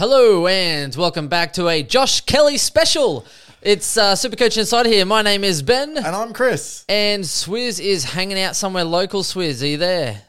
[0.00, 3.26] Hello and welcome back to a Josh Kelly special.
[3.60, 5.04] It's uh, Supercoach Inside here.
[5.04, 6.86] My name is Ben, And I'm Chris.
[6.88, 9.22] and Swizz is hanging out somewhere local.
[9.22, 10.22] Swizz, are you there?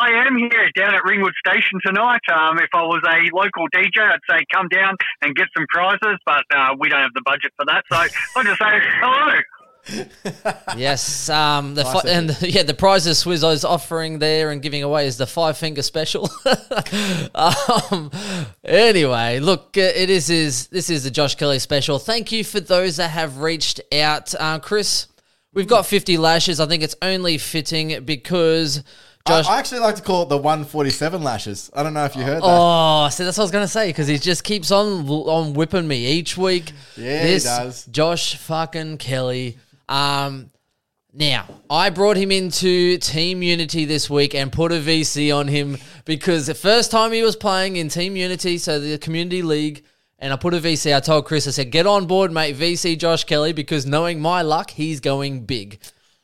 [0.00, 2.18] I am here down at Ringwood Station tonight.
[2.34, 6.18] Um, if I was a local DJ, I'd say come down and get some prizes,
[6.26, 7.84] but uh, we don't have the budget for that.
[7.88, 7.96] So
[8.36, 9.38] I'll just say hello.
[10.76, 11.28] Yes.
[11.28, 15.06] Um, the Nice fi- and yeah, the prizes Swizz is offering there and giving away
[15.06, 16.28] is the five finger special.
[17.34, 18.10] um,
[18.64, 21.98] anyway, look, uh, it is is this is the Josh Kelly special.
[21.98, 25.06] Thank you for those that have reached out, uh, Chris.
[25.52, 26.60] We've got fifty lashes.
[26.60, 28.82] I think it's only fitting because
[29.26, 29.48] Josh.
[29.48, 31.70] I actually like to call it the 147 lashes.
[31.74, 32.44] I don't know if you heard that.
[32.44, 35.88] Oh, see, that's what I was gonna say because he just keeps on on whipping
[35.88, 36.72] me each week.
[36.96, 37.86] Yeah, he does.
[37.86, 39.58] Josh fucking Kelly.
[39.88, 40.50] Um,
[41.12, 45.78] now I brought him into Team Unity this week and put a VC on him
[46.04, 49.84] because the first time he was playing in Team Unity, so the community league.
[50.18, 50.96] And I put a VC.
[50.96, 52.56] I told Chris, I said, get on board, mate.
[52.56, 55.78] VC Josh Kelly, because knowing my luck, he's going big.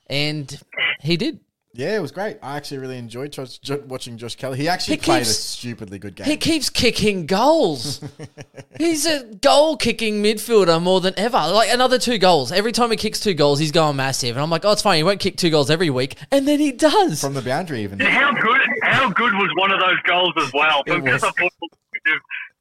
[0.07, 0.59] And
[1.01, 1.41] he did.
[1.75, 2.37] Yeah, it was great.
[2.43, 4.59] I actually really enjoyed Josh, jo- watching Josh Kelly.
[4.59, 6.27] He actually He played keeps- a stupidly good game.
[6.27, 8.05] He keeps kicking goals.
[8.79, 11.39] he's a goal kicking midfielder more than ever.
[11.39, 12.53] Like another two goals.
[12.53, 14.37] Every time he kicks two goals, he's going massive.
[14.37, 14.99] And I'm like, oh, it's fine.
[14.99, 16.17] He won't kick two goals every week.
[16.31, 17.23] And then he does.
[17.23, 18.01] From the boundary, even.
[18.03, 20.83] And how good, how good was one of those goals as well?
[20.87, 21.31] It Because was.
[21.31, 21.69] of football,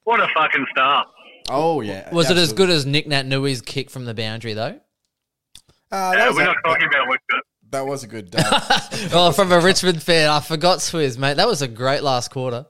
[0.06, 1.06] what a fucking star!
[1.50, 2.14] Oh, yeah.
[2.14, 4.80] was it as good as Nic Naitanui's kick from the boundary, though?
[5.92, 7.42] Uh, that, was we're a, not talking about what's good.
[7.72, 8.60] That was a good uh,
[9.14, 10.30] oh, from a Richmond fan.
[10.30, 11.38] I forgot Swizz, mate.
[11.38, 12.66] That was a great last quarter.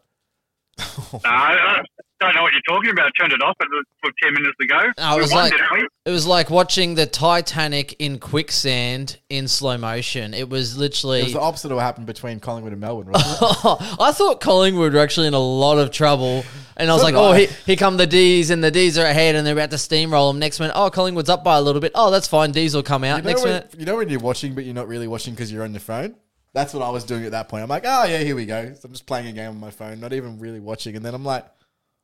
[0.79, 1.81] Uh, I
[2.19, 3.07] don't know what you're talking about.
[3.07, 3.65] I Turned it off for,
[4.03, 4.79] for ten minutes ago.
[4.97, 10.33] It was won, like- It was like watching the Titanic in quicksand in slow motion.
[10.33, 11.21] It was literally.
[11.21, 13.97] It was the opposite of what happened between Collingwood and Melbourne, wasn't it?
[13.99, 16.43] I thought Collingwood were actually in a lot of trouble.
[16.81, 17.39] And I was like, oh, I.
[17.41, 20.31] here, here come the D's, and the D's are ahead, and they're about to steamroll
[20.31, 20.39] them.
[20.39, 21.91] Next minute, oh, Collingwood's up by a little bit.
[21.93, 22.51] Oh, that's fine.
[22.51, 23.17] D's will come out.
[23.17, 25.33] you, know Next when, minute, you know when you're watching, but you're not really watching
[25.33, 26.15] because you're on your phone?
[26.53, 27.63] That's what I was doing at that point.
[27.63, 28.73] I'm like, oh, yeah, here we go.
[28.73, 30.95] So I'm just playing a game on my phone, not even really watching.
[30.95, 31.45] And then I'm like,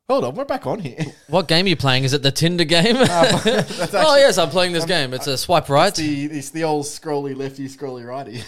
[0.07, 1.03] hold on, we're back on here.
[1.27, 2.03] what game are you playing?
[2.03, 2.95] Is it the Tinder game?
[2.95, 5.13] That's oh, yes, I'm playing this game.
[5.13, 5.93] It's a swipe right.
[5.93, 8.43] the, it's the old scrolly lefty, scrolly righty.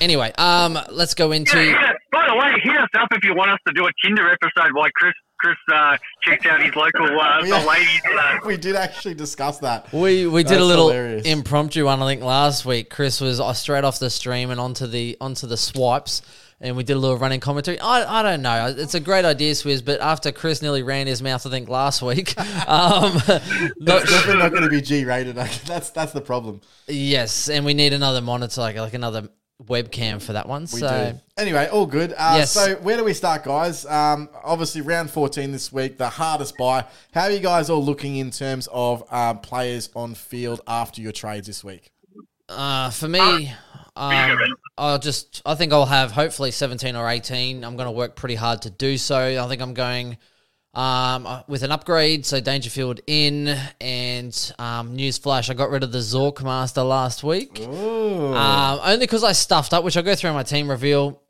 [0.00, 1.56] Anyway, um, let's go into.
[1.56, 1.92] Yeah, yeah.
[2.12, 4.72] By the way, hit us up if you want us to do a Tinder episode
[4.74, 7.60] while Chris Chris uh, checks out his local uh, Yeah.
[7.60, 8.00] the ladies.
[8.16, 9.92] Uh, we did actually discuss that.
[9.92, 11.26] We we did a little hilarious.
[11.26, 12.00] impromptu one.
[12.02, 15.48] I think last week Chris was uh, straight off the stream and onto the onto
[15.48, 16.22] the swipes,
[16.60, 17.80] and we did a little running commentary.
[17.80, 18.72] I, I don't know.
[18.78, 22.02] It's a great idea, Swizz, but after Chris nearly ran his mouth, I think last
[22.02, 22.38] week.
[22.68, 23.14] um,
[23.80, 25.34] not- definitely not going to be G rated.
[25.34, 26.60] That's that's the problem.
[26.86, 29.28] yes, and we need another monitor, like like another
[29.66, 30.62] webcam for that one.
[30.62, 31.20] We so do.
[31.42, 32.12] Anyway, all good.
[32.12, 32.52] Uh, Yes.
[32.52, 33.86] So where do we start, guys?
[33.86, 36.84] Um, obviously, round 14 this week, the hardest buy.
[37.12, 41.12] How are you guys all looking in terms of um, players on field after your
[41.12, 41.90] trades this week?
[42.48, 43.52] Uh, for me,
[43.96, 44.38] um,
[44.76, 47.64] I'll just, I think I'll have hopefully 17 or 18.
[47.64, 49.42] I'm going to work pretty hard to do so.
[49.42, 50.18] I think I'm going
[50.74, 52.24] um, uh, with an upgrade.
[52.24, 53.48] So Dangerfield in
[53.80, 57.60] and um, newsflash, I got rid of the Zork Master last week.
[57.60, 58.34] Ooh.
[58.34, 61.20] Um, only because I stuffed up, which I'll go through in my team reveal.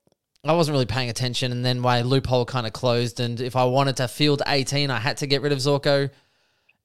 [0.44, 3.20] I wasn't really paying attention, and then my loophole kind of closed.
[3.20, 6.10] And if I wanted to field 18, I had to get rid of Zorko.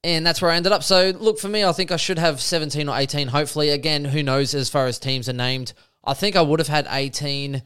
[0.04, 0.84] And that's where I ended up.
[0.84, 3.72] So, look, for me, I think I should have 17 or 18, hopefully.
[3.72, 5.74] Again, who knows as far as teams are named.
[6.04, 7.64] I think I would have had 18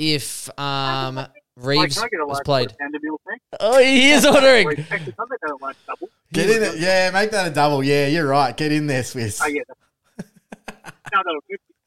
[0.00, 1.24] if um,
[1.58, 2.72] Reeves was played.
[3.60, 4.68] Oh, he is ordering.
[6.32, 6.78] Get in it.
[6.78, 7.82] Yeah, make that a double.
[7.82, 8.56] Yeah, you're right.
[8.56, 9.40] Get in there, Swiss.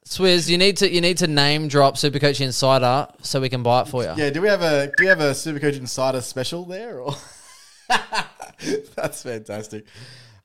[0.06, 3.82] Swizz, you need to you need to name drop Supercoach Insider so we can buy
[3.82, 4.14] it for you.
[4.18, 7.00] Yeah, do we have a do we have a Supercoach Insider special there?
[7.00, 7.16] Or
[8.96, 9.86] that's fantastic.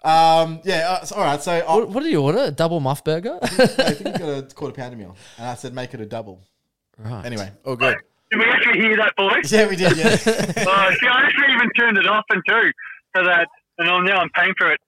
[0.04, 1.42] Um, yeah, uh, so- all right.
[1.42, 2.38] So I, What, what did you order?
[2.44, 3.38] A double muff burger?
[3.42, 6.42] I think we got a quarter pounder meal, and I said make it a double.
[6.98, 7.24] right.
[7.26, 7.96] Anyway, all good.
[8.30, 9.50] Did we actually hear that voice?
[9.52, 9.96] Yeah, we did.
[9.96, 10.04] Yeah.
[10.68, 12.70] Uh, see, I actually even turned it off and too,
[13.16, 13.46] so that,
[13.78, 14.80] and I'm, now I'm paying for it.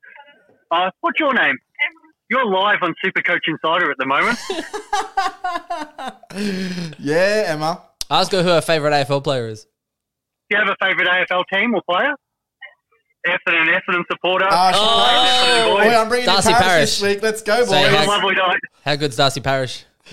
[0.71, 1.57] Uh, what's your name?
[2.31, 4.39] You're live on Super Coach Insider at the moment.
[6.99, 7.83] yeah, Emma.
[8.11, 9.65] Ask her who her favorite AFL player is.
[10.51, 12.13] Do you have a favourite AFL team or player?
[13.27, 14.47] Essendon, Essendon supporter.
[14.51, 15.75] Uh, she Oh!
[15.77, 15.89] plays.
[15.91, 16.91] Boy, I'm bringing Darcy in Paris, Parish.
[16.99, 17.23] this week.
[17.23, 17.91] Let's go, Say boys.
[17.91, 18.05] Have hi.
[18.05, 18.61] a lovely night.
[18.85, 19.85] How good's Darcy Parish?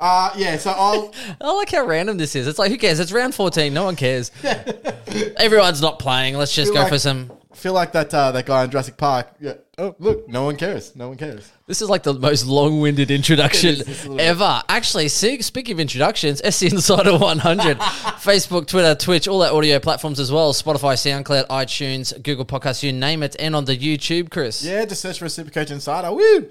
[0.00, 1.12] Uh, yeah, so I'll.
[1.40, 2.46] I like how random this is.
[2.46, 2.98] It's like, who cares?
[2.98, 3.72] It's round 14.
[3.72, 4.32] No one cares.
[5.36, 6.36] Everyone's not playing.
[6.36, 7.30] Let's just go like- for some
[7.60, 9.28] feel like that uh, that guy in Jurassic Park.
[9.38, 9.54] Yeah.
[9.78, 10.96] Oh, look, no one cares.
[10.96, 11.50] No one cares.
[11.66, 14.62] This is like the most introduction is, it's a ever.
[14.68, 20.20] Actually, see, speaking of introductions, SC Insider 100, Facebook, Twitter, Twitch, all our audio platforms
[20.20, 24.64] as well, Spotify, SoundCloud, iTunes, Google Podcasts, you name it, and on the YouTube, Chris.
[24.64, 26.12] Yeah, just search for Supercoach Insider.
[26.12, 26.48] Woo!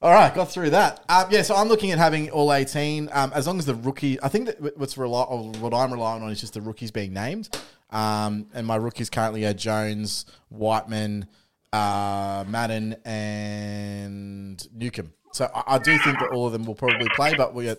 [0.00, 1.04] All right, got through that.
[1.08, 4.20] Um, yeah, so I'm looking at having all 18, um, as long as the rookie.
[4.22, 7.48] I think that what's rely, what I'm relying on is just the rookies being named.
[7.90, 11.26] Um, and my rookies currently are Jones, Whiteman,
[11.72, 15.12] uh, Madden, and Newcombe.
[15.32, 17.74] So I, I do think that all of them will probably play, but we.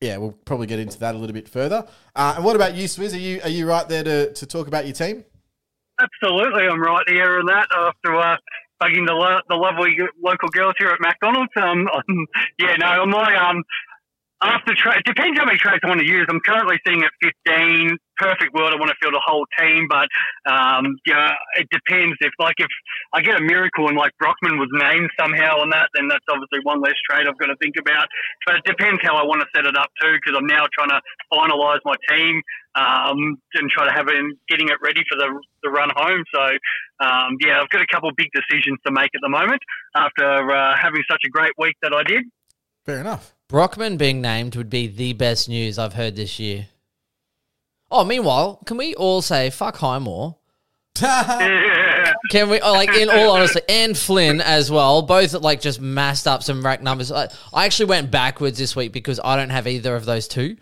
[0.00, 1.86] Yeah, we'll probably get into that a little bit further.
[2.14, 3.14] Uh, and what about you, Swizz?
[3.14, 5.24] Are you are you right there to, to talk about your team?
[5.98, 8.36] Absolutely, I'm right here on that after uh,
[8.82, 11.52] bugging the lo- the lovely local girls here at McDonald's.
[11.56, 11.88] Um,
[12.58, 13.62] yeah, no, on my um,
[14.42, 16.26] after trade depends how many trades I want to use.
[16.28, 17.10] I'm currently sitting at
[17.46, 17.96] 15.
[18.18, 20.08] Perfect world, I want to field a whole team, but
[20.50, 22.16] um, yeah, it depends.
[22.20, 22.68] If like if
[23.12, 26.60] I get a miracle and like Brockman was named somehow on that, then that's obviously
[26.62, 28.08] one less trade I've got to think about.
[28.46, 30.96] But it depends how I want to set it up too, because I'm now trying
[30.96, 31.00] to
[31.32, 32.40] finalise my team
[32.74, 34.16] um, and try to have it
[34.48, 35.28] getting it ready for the
[35.62, 36.24] the run home.
[36.32, 36.56] So
[37.00, 39.60] um, yeah, I've got a couple of big decisions to make at the moment
[39.94, 42.24] after uh, having such a great week that I did.
[42.84, 43.34] Fair enough.
[43.48, 46.68] Brockman being named would be the best news I've heard this year.
[47.90, 50.36] Oh, meanwhile, can we all say fuck Highmore?
[52.30, 56.26] Can we, oh, like, in all honesty, and Flynn as well, both like just massed
[56.26, 57.12] up some rack numbers.
[57.12, 60.56] I, I actually went backwards this week because I don't have either of those two,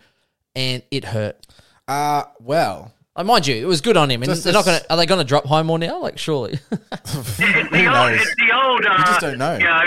[0.53, 1.47] and it hurt.
[1.87, 4.73] Uh, well, Like, mind you, it was good on him, and Just they're not this-
[4.79, 4.93] going to.
[4.93, 6.01] Are they going to drop Highmore now?
[6.01, 6.59] Like, surely.
[6.91, 8.21] It's Who the old, knows?
[8.21, 8.85] it's the old.
[8.85, 9.53] Uh, You just don't know.
[9.57, 9.81] You know,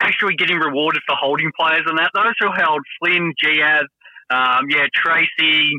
[0.00, 2.10] actually getting rewarded for holding players and that.
[2.14, 3.84] Those who held Flynn, Giaz,
[4.30, 5.72] um, yeah, Tracy,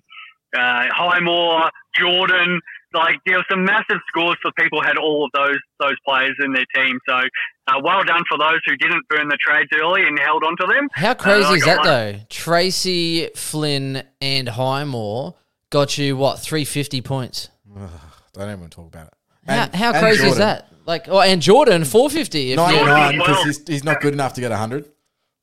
[0.56, 2.60] uh, Highmore, Jordan.
[2.94, 6.36] Like there were some massive scores for people who had all of those those players
[6.44, 6.98] in their team.
[7.10, 7.16] So
[7.68, 10.66] uh, well done for those who didn't burn the trades early and held on to
[10.68, 10.88] them.
[10.94, 12.14] How crazy Uh, I is got that, one.
[12.20, 12.20] though?
[12.30, 15.36] Tracy, Flynn, and Highmore
[15.70, 17.50] got you, what, 350 points?
[17.76, 17.80] I
[18.34, 19.14] don't even want to talk about it.
[19.48, 20.40] How, And- how and crazy is Jordan.
[20.40, 20.72] that?
[20.86, 22.40] Like, oh, and Jordan, 450.
[22.44, 24.86] If you- 99 because he's, he's not good enough to get 100.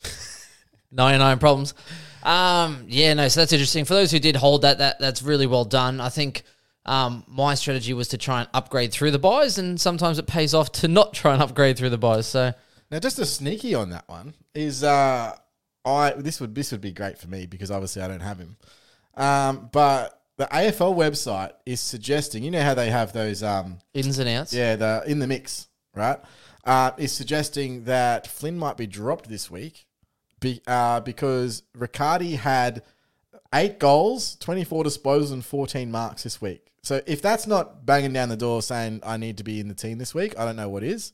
[0.92, 1.74] 99 problems.
[2.22, 3.84] Um, yeah, no, so that's interesting.
[3.84, 6.00] For those who did hold that, that that's really well done.
[6.00, 6.42] I think
[6.86, 10.54] um, my strategy was to try and upgrade through the buys, and sometimes it pays
[10.54, 12.26] off to not try and upgrade through the buys.
[12.26, 12.52] So
[12.90, 15.34] Now, just a sneaky on that one is uh,
[15.84, 18.56] I this would this would be great for me because obviously I don't have him.
[19.14, 24.18] Um, but the AFL website is suggesting, you know how they have those, um, ins
[24.18, 24.52] and outs.
[24.52, 26.18] yeah, the in the mix, right?
[26.64, 29.84] Uh, is suggesting that Flynn might be dropped this week,
[30.40, 32.82] be, uh, because Riccardi had
[33.54, 36.72] eight goals, twenty four disposals, and fourteen marks this week.
[36.82, 39.74] So if that's not banging down the door saying I need to be in the
[39.74, 41.12] team this week, I don't know what is.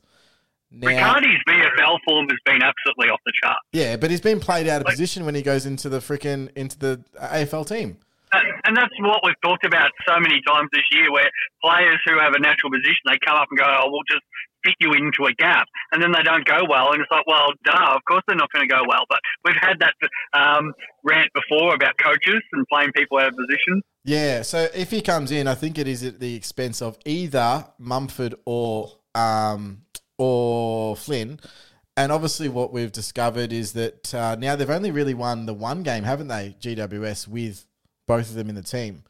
[0.70, 3.58] Now, Riccardi's VFL form has been absolutely off the chart.
[3.72, 6.78] yeah, but he's been played out of position when he goes into the freaking into
[6.78, 7.98] the AFL team.
[8.64, 11.30] And that's what we've talked about so many times this year, where
[11.64, 14.20] players who have a natural position, they come up and go, "Oh, we'll just
[14.62, 17.54] fit you into a gap," and then they don't go well, and it's like, well,
[17.64, 19.04] duh, of course they're not going to go well.
[19.08, 19.94] But we've had that
[20.34, 23.80] um, rant before about coaches and playing people out of position.
[24.04, 27.66] Yeah, so if he comes in, I think it is at the expense of either
[27.78, 29.84] Mumford or um,
[30.18, 31.40] or Flynn.
[31.96, 35.82] And obviously, what we've discovered is that uh, now they've only really won the one
[35.82, 36.54] game, haven't they?
[36.60, 37.64] GWS with
[38.06, 39.04] both of them in the team.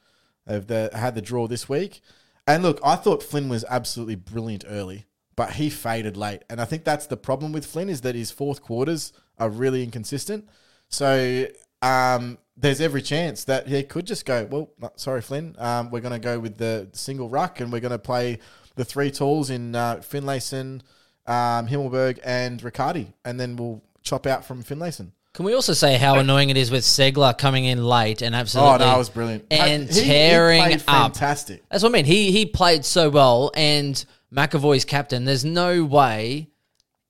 [0.46, 2.00] They've the, had the draw this week.
[2.46, 5.04] And look, I thought Flynn was absolutely brilliant early,
[5.36, 6.44] but he faded late.
[6.48, 9.82] And I think that's the problem with Flynn is that his fourth quarters are really
[9.82, 10.48] inconsistent.
[10.88, 11.46] So
[11.82, 16.18] um, there's every chance that he could just go, well, sorry, Flynn, um, we're going
[16.18, 18.38] to go with the single ruck and we're going to play
[18.76, 20.82] the three tools in uh, Finlayson,
[21.28, 23.12] um, Himmelberg, and Riccardi.
[23.24, 25.12] And then we'll chop out from Finlayson.
[25.34, 28.74] Can we also say how annoying it is with Segler coming in late and absolutely?
[28.86, 29.44] Oh, no, it was brilliant.
[29.52, 31.14] And He- he tearing played up.
[31.14, 31.62] Fantastic.
[31.70, 32.06] That's what I mean.
[32.06, 34.04] He he played so well, and
[34.34, 35.24] McAvoy's captain.
[35.26, 36.48] There's no way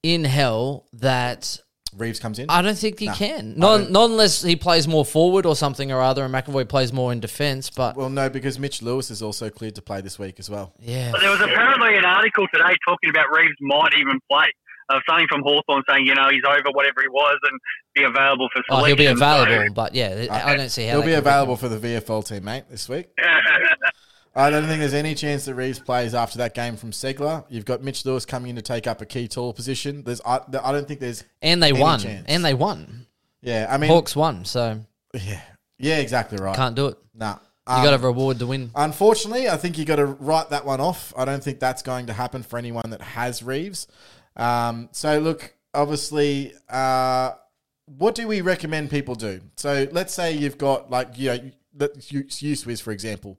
[0.02, 1.58] in hell that
[1.96, 2.46] Reeves comes in.
[2.50, 3.54] I don't think he can.
[3.56, 7.12] Not, not unless he plays more forward or something or other, and McAvoy plays more
[7.12, 7.70] in defence.
[7.70, 10.72] But well, no, because Mitch Lewis is also cleared to play this week as well.
[10.78, 14.46] yeah, But there was apparently an article today talking about Reeves might even play.
[14.90, 17.60] Uh, something from Hawthorn saying, you know, he's over whatever he was and
[17.94, 18.98] be available for oh, selection.
[18.98, 19.74] he'll be So- available.
[19.74, 22.44] But yeah, I don't see how He'll they be can- available for the VFL team,
[22.44, 23.08] mate, this week.
[24.38, 27.44] I don't think there's any chance that Reeves plays after that game from Segler.
[27.48, 30.04] You've got Mitch Lewis coming in to take up a key tall position.
[30.04, 31.98] There's, I, I don't think there's, And they won.
[31.98, 32.24] chance.
[32.28, 33.06] And they won.
[33.42, 33.66] yeah.
[33.68, 34.44] I mean, Hawks won.
[34.44, 34.80] So
[35.12, 35.40] yeah,
[35.78, 36.54] yeah, exactly right.
[36.54, 36.98] can't do it.
[37.14, 37.38] Nah.
[37.68, 38.70] You Um, got to reward the win.
[38.76, 41.12] Unfortunately, I think you got to write that one off.
[41.16, 43.88] I don't think that's going to happen for anyone that has Reeves.
[44.36, 47.32] Um, so, look, obviously, uh,
[47.86, 49.40] what do we recommend people do?
[49.56, 53.36] So, let's say you've got like you know, let's use use for example.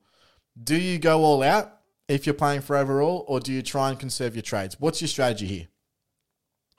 [0.62, 4.00] Do you go all out if you're playing for overall, or do you try and
[4.00, 4.76] conserve your trades?
[4.80, 5.68] What's your strategy here?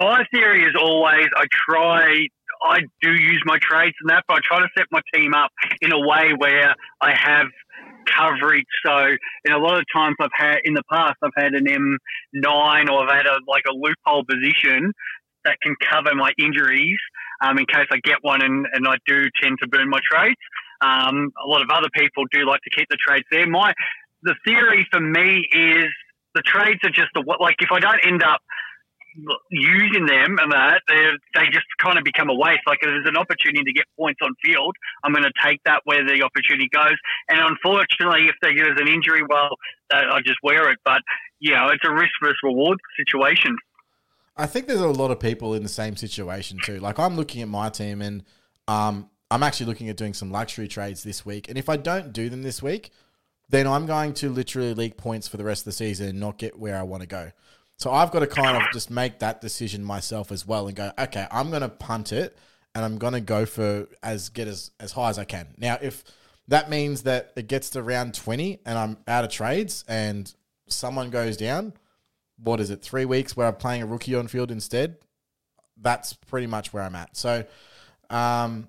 [0.01, 2.27] My theory is always I try,
[2.65, 5.51] I do use my trades and that, but I try to set my team up
[5.83, 7.47] in a way where I have
[8.07, 8.67] coverage.
[8.85, 12.91] So, in a lot of times I've had in the past, I've had an M9
[12.91, 14.93] or I've had a like a loophole position
[15.45, 16.99] that can cover my injuries
[17.43, 20.41] um, in case I get one and, and I do tend to burn my trades.
[20.81, 23.47] Um, a lot of other people do like to keep the trades there.
[23.47, 23.73] My
[24.23, 25.87] the theory for me is
[26.35, 28.41] the trades are just a, like if I don't end up
[29.51, 31.03] using them and that they
[31.35, 32.61] they just kind of become a waste.
[32.67, 35.83] Like if there's an opportunity to get points on field, I'm going to take that
[35.85, 36.97] where the opportunity goes.
[37.29, 39.57] And unfortunately, if there is an injury, well,
[39.93, 40.79] I just wear it.
[40.85, 41.03] But
[41.41, 43.57] you know, it's a risk versus reward situation.
[44.37, 46.79] I think there's a lot of people in the same situation too.
[46.79, 48.23] Like I'm looking at my team and
[48.69, 51.49] um, I'm actually looking at doing some luxury trades this week.
[51.49, 52.91] And if I don't do them this week,
[53.49, 56.39] then I'm going to literally leak points for the rest of the season and not
[56.39, 57.31] get where I want to go.
[57.77, 60.93] So I've got to kind of just make that decision myself as well and go,
[60.99, 62.37] okay, I'm going to punt it
[62.75, 65.49] and I'm going to go for as get as, as high as I can.
[65.57, 66.05] Now, if
[66.49, 70.33] that means that it gets to round 20 and I'm out of trades and
[70.67, 71.73] someone goes down,
[72.37, 74.97] what is it, three weeks where I'm playing a rookie on field instead?
[75.81, 77.17] That's pretty much where I'm at.
[77.17, 77.45] So,
[78.11, 78.69] um,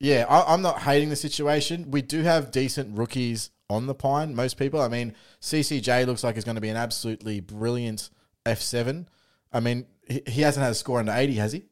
[0.00, 1.90] yeah, I, I'm not hating the situation.
[1.90, 4.34] We do have decent rookies on the pine.
[4.34, 8.08] Most people, I mean, CCJ looks like he's going to be an absolutely brilliant
[8.46, 9.06] F7.
[9.52, 11.64] I mean, he, he hasn't had a score under 80, has he?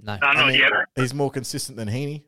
[0.00, 0.12] No.
[0.12, 0.72] Uh, I not mean, yet.
[0.94, 2.24] he's more consistent than Heaney.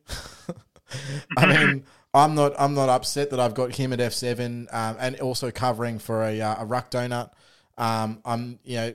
[1.37, 5.19] I mean, I'm not I'm not upset that I've got him at F7 um, and
[5.21, 7.31] also covering for a, uh, a ruck donut.
[7.77, 8.93] Um, I'm you know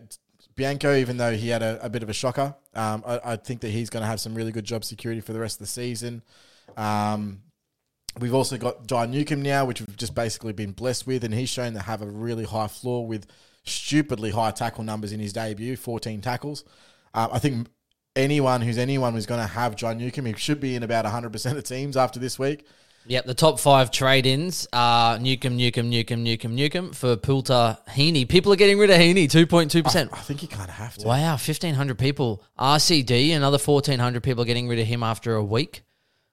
[0.57, 3.61] Bianco, even though he had a, a bit of a shocker, um, I, I think
[3.63, 5.73] that he's going to have some really good job security for the rest of the
[5.73, 6.23] season.
[6.77, 7.41] Um,
[8.21, 11.49] we've also got John Newcombe now, which we've just basically been blessed with, and he's
[11.49, 13.27] shown to have a really high floor with
[13.65, 16.65] stupidly high tackle numbers in his debut, 14 tackles.
[17.15, 17.69] Uh, I think
[18.15, 21.57] anyone who's anyone who's going to have John Newcombe, he should be in about 100%
[21.57, 22.67] of teams after this week.
[23.09, 28.29] Yep, the top five trade ins are Newcombe, Newcombe, Newcombe, Newcombe, Newcombe for Poulter Heaney.
[28.29, 30.09] People are getting rid of Heaney, 2.2%.
[30.13, 31.07] I think you kind of have to.
[31.07, 32.43] Wow, 1,500 people.
[32.59, 35.83] RCD, another 1,400 people are getting rid of him after a week.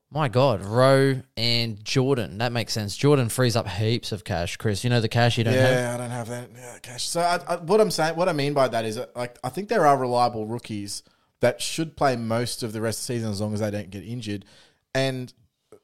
[0.09, 2.39] My God, Rowe and Jordan.
[2.39, 2.95] That makes sense.
[2.95, 4.83] Jordan frees up heaps of cash, Chris.
[4.83, 5.71] You know the cash you don't have?
[5.71, 7.03] Yeah, I don't have that yeah, cash.
[7.07, 9.49] So I, I, what I'm saying, what I mean by that is, that, like, I
[9.49, 11.01] think there are reliable rookies
[11.39, 13.89] that should play most of the rest of the season as long as they don't
[13.89, 14.45] get injured,
[14.93, 15.33] and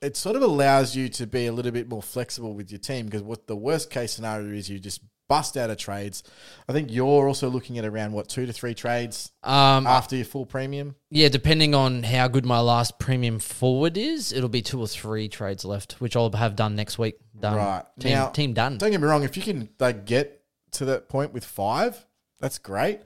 [0.02, 3.06] it sort of allows you to be a little bit more flexible with your team
[3.06, 6.24] because what the worst case scenario is, you just bust out of trades.
[6.68, 10.26] I think you're also looking at around what two to three trades Um, after your
[10.26, 10.96] full premium.
[11.12, 15.30] yeah, depending on how good my last premium forward is, it'll be two or three
[15.30, 17.16] trades left, which I'll have done next week.
[17.40, 17.58] Done.
[17.58, 17.84] Right.
[18.00, 18.78] Team, Now- team done.
[18.80, 20.42] Don't get me wrong, if you can like get
[20.72, 22.06] to that point with five,
[22.40, 23.02] that's great.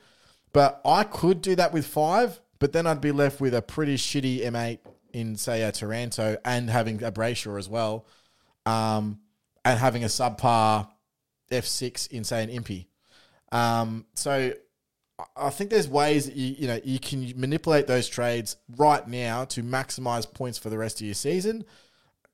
[0.53, 3.95] But I could do that with five, but then I'd be left with a pretty
[3.97, 4.79] shitty M8
[5.13, 8.05] in say a Taranto and having a Brayshaw as well,
[8.65, 9.19] um,
[9.63, 10.89] and having a subpar
[11.51, 12.87] F6 in say an Impey.
[13.51, 14.53] Um, so
[15.19, 19.07] I- I think there's ways that you you know you can manipulate those trades right
[19.07, 21.63] now to maximize points for the rest of your season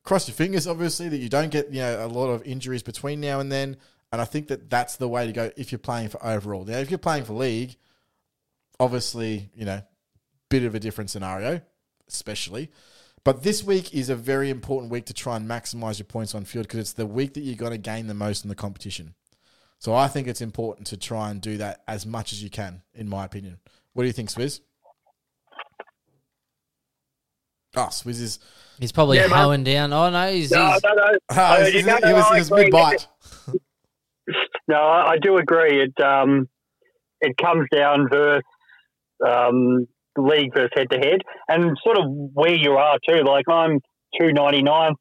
[0.04, 3.20] cross your fingers, obviously, that you don't get you know a lot of injuries between
[3.20, 3.78] now and then.
[4.12, 6.64] And I think that that's the way to go if you're playing for overall.
[6.66, 7.76] Now, if you're playing for league,
[8.80, 9.82] obviously, you know,
[10.50, 11.62] bit of a different scenario,
[12.10, 12.72] especially.
[13.24, 16.46] But this week is a very important week to try and maximize your points on
[16.46, 19.14] field because it's the week that you're going to gain the most in the competition.
[19.78, 22.82] So I think it's important to try and do that as much as you can,
[22.94, 23.60] in my opinion.
[23.94, 24.62] What do you think, Swizz?
[27.76, 28.40] Oh, Swizz is.
[28.80, 29.44] He's probably Yeah, man.
[29.44, 29.94] hoeing down.
[29.94, 30.52] Oh, no, he's.
[30.52, 31.18] No, he's no, no.
[31.30, 33.08] Uh, he was, no, no, was, I was mid bite.
[34.68, 35.82] No, I I do agree.
[35.82, 36.48] It um,
[37.22, 38.44] it comes down versus
[39.28, 39.88] um,
[40.22, 43.24] league versus head to head, and sort of where you are too.
[43.24, 43.80] Like I'm
[44.20, 44.94] two ninety nine,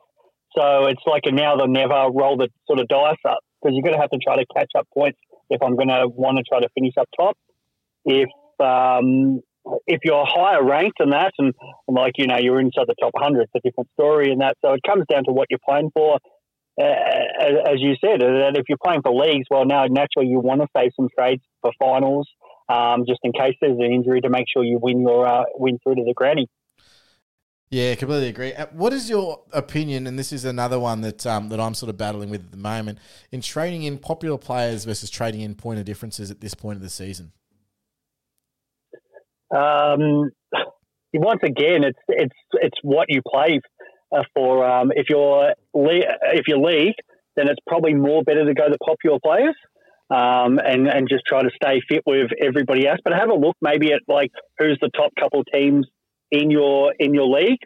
[0.56, 3.82] so it's like a now or never roll the sort of dice up because you're
[3.82, 5.18] going to have to try to catch up points
[5.50, 7.36] if I'm going to want to try to finish up top.
[8.04, 8.28] If
[8.60, 9.40] um,
[9.86, 11.54] if you're higher ranked than that, and,
[11.86, 14.32] and like you know you're inside the top 100, it's a different story.
[14.32, 16.18] And that, so it comes down to what you're playing for
[16.80, 16.84] uh,
[17.40, 20.60] as as you said, that if you're playing for leagues, well, now naturally you want
[20.60, 22.28] to save some trades for finals,
[22.68, 25.78] um, just in case there's an injury to make sure you win your uh, win
[25.82, 26.48] through to the granny.
[27.70, 28.54] Yeah, completely agree.
[28.54, 30.06] Uh, What is your opinion?
[30.06, 32.56] And this is another one that um, that I'm sort of battling with at the
[32.56, 32.98] moment
[33.30, 36.82] in trading in popular players versus trading in point of differences at this point of
[36.82, 37.32] the season.
[39.54, 40.30] Um,
[41.12, 43.60] once again, it's it's it's what you play
[44.16, 44.66] uh, for.
[44.66, 46.96] Um, if you're if you're league,
[47.36, 49.54] then it's probably more better to go the popular players
[50.10, 52.98] um, and and just try to stay fit with everybody else.
[53.04, 55.86] But have a look maybe at like who's the top couple teams
[56.30, 57.60] in your in your league,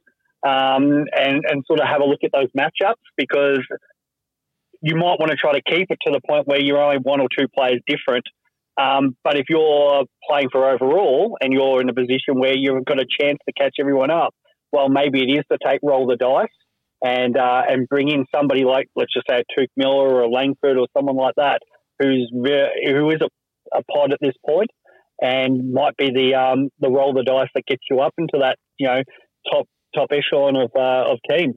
[0.47, 3.61] um, and and sort of have a look at those matchups because
[4.81, 7.21] you might want to try to keep it to the point where you're only one
[7.21, 8.25] or two players different.
[8.81, 12.99] Um, but if you're playing for overall and you're in a position where you've got
[12.99, 14.35] a chance to catch everyone up,
[14.73, 16.49] well, maybe it is to take roll the dice
[17.05, 20.29] and uh, and bring in somebody like let's just say a Touk Miller or a
[20.29, 21.61] Langford or someone like that
[22.03, 23.29] who's who is a,
[23.77, 24.71] a pod at this point
[25.21, 28.57] and might be the um, the roll the dice that gets you up into that
[28.79, 29.03] you know
[29.51, 31.55] top top echelon of uh, of teams.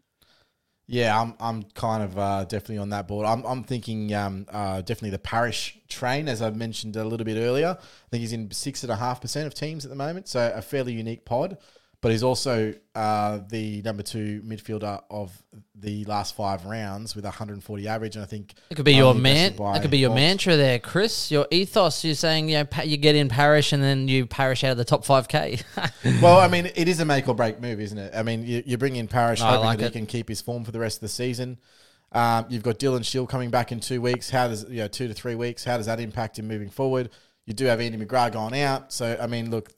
[0.88, 3.26] Yeah, I'm I'm kind of uh, definitely on that board.
[3.26, 7.38] I'm I'm thinking um, uh, definitely the parish train, as I mentioned a little bit
[7.38, 7.78] earlier.
[7.80, 10.54] I think he's in six and a half percent of teams at the moment, so
[10.54, 11.58] a fairly unique pod.
[12.06, 15.32] But he's also uh, the number two midfielder of
[15.74, 19.56] the last five rounds with 140 average, and I think It could be your man.
[19.56, 21.32] That could be your mantra there, Chris.
[21.32, 22.06] Your ethos.
[22.06, 24.78] You're saying you know pa- you get in parish and then you parish out of
[24.78, 25.58] the top five k.
[26.22, 28.14] Well, I mean, it is a make or break move, isn't it?
[28.14, 29.94] I mean, you, you bring in Parish, I hoping like that it.
[29.94, 31.58] he can keep his form for the rest of the season.
[32.12, 34.30] Um, you've got Dylan Shiel coming back in two weeks.
[34.30, 35.64] How does you know two to three weeks?
[35.64, 37.10] How does that impact him moving forward?
[37.48, 39.72] You do have Andy McGrath going out, so I mean, look,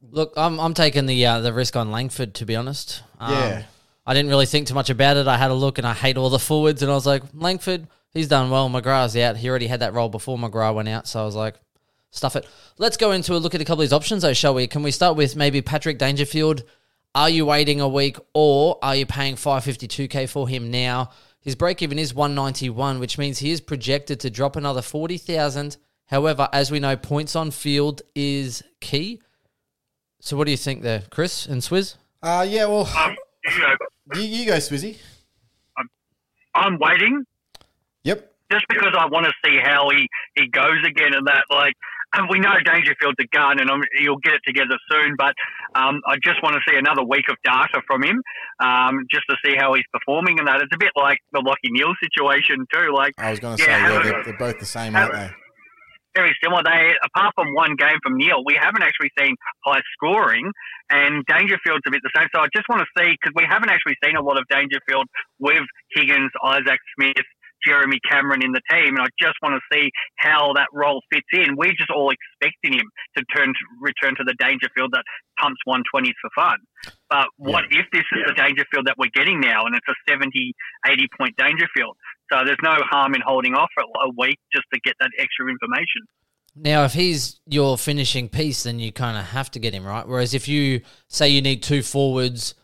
[0.00, 3.02] Look, I'm I'm taking the uh, the risk on Langford to be honest.
[3.18, 3.62] Um, Yeah.
[4.06, 5.26] I didn't really think too much about it.
[5.26, 7.88] I had a look and I hate all the forwards, and I was like, Langford,
[8.14, 8.70] he's done well.
[8.70, 9.36] McGrath's out.
[9.36, 11.56] He already had that role before McGrath went out, so I was like,
[12.10, 12.46] stuff it.
[12.78, 14.66] Let's go into a look at a couple of these options, though, shall we?
[14.66, 16.62] Can we start with maybe Patrick Dangerfield?
[17.14, 21.10] Are you waiting a week, or are you paying 552k for him now?
[21.40, 25.76] His break even is 191, which means he is projected to drop another 40,000.
[26.06, 29.20] However, as we know, points on field is key.
[30.28, 31.96] So, what do you think there, Chris and Swizz?
[32.22, 33.16] uh, yeah, well, Um,
[33.50, 33.74] you know,
[34.16, 34.98] you, you go, Swizzy.
[36.54, 37.24] I'm waiting
[38.04, 38.30] Yep.
[38.52, 41.44] just because I want to see how he, he goes again and that.
[41.48, 41.72] Like,
[42.14, 45.32] and we know Dangerfield's a gun and I'm, he'll get it together soon, but
[45.74, 48.20] um, I just want to see another week of data from him
[48.60, 50.60] um, just to see how he's performing and that.
[50.60, 52.92] It's a bit like the Lachie Neale situation too.
[52.94, 55.12] Like, I was going to Yeah, say, yeah, how- they're, they're both the same, aren't
[55.14, 55.30] they?
[56.14, 56.62] Very similar.
[56.64, 60.50] They, apart from one game from Neale, we haven't actually seen high scoring,
[60.90, 62.28] and Dangerfield's a bit the same.
[62.34, 65.06] So I just want to see because we haven't actually seen a lot of Dangerfield
[65.38, 65.62] with
[65.94, 67.26] Higgins, Isaac Smith,
[67.66, 71.26] Jeremy Cameron in the team, and I just want to see how that role fits
[71.32, 71.56] in.
[71.56, 75.04] We're just all expecting him to turn to return to the Dangerfield that
[75.40, 76.58] pumps 120s for fun.
[77.10, 80.54] But what if this is the Dangerfield that we're getting now, and it's a 70,
[80.86, 81.96] 80 point Dangerfield?
[82.30, 85.48] So there's no harm in holding off for a week just to get that extra
[85.48, 86.02] information.
[86.54, 90.06] Now, if he's your finishing piece, then you kind of have to get him right.
[90.06, 92.54] Whereas if you say you need two forwards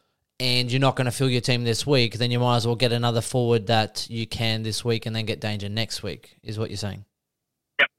[0.40, 2.76] and you're not going to fill your team this week, then you might as well
[2.76, 6.36] get another forward that you can this week and then get danger next week.
[6.42, 7.04] Is what you're saying?
[7.78, 7.90] Yep.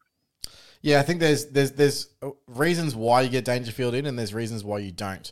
[0.81, 2.09] Yeah, I think there's there's there's
[2.47, 5.31] reasons why you get Dangerfield in, and there's reasons why you don't.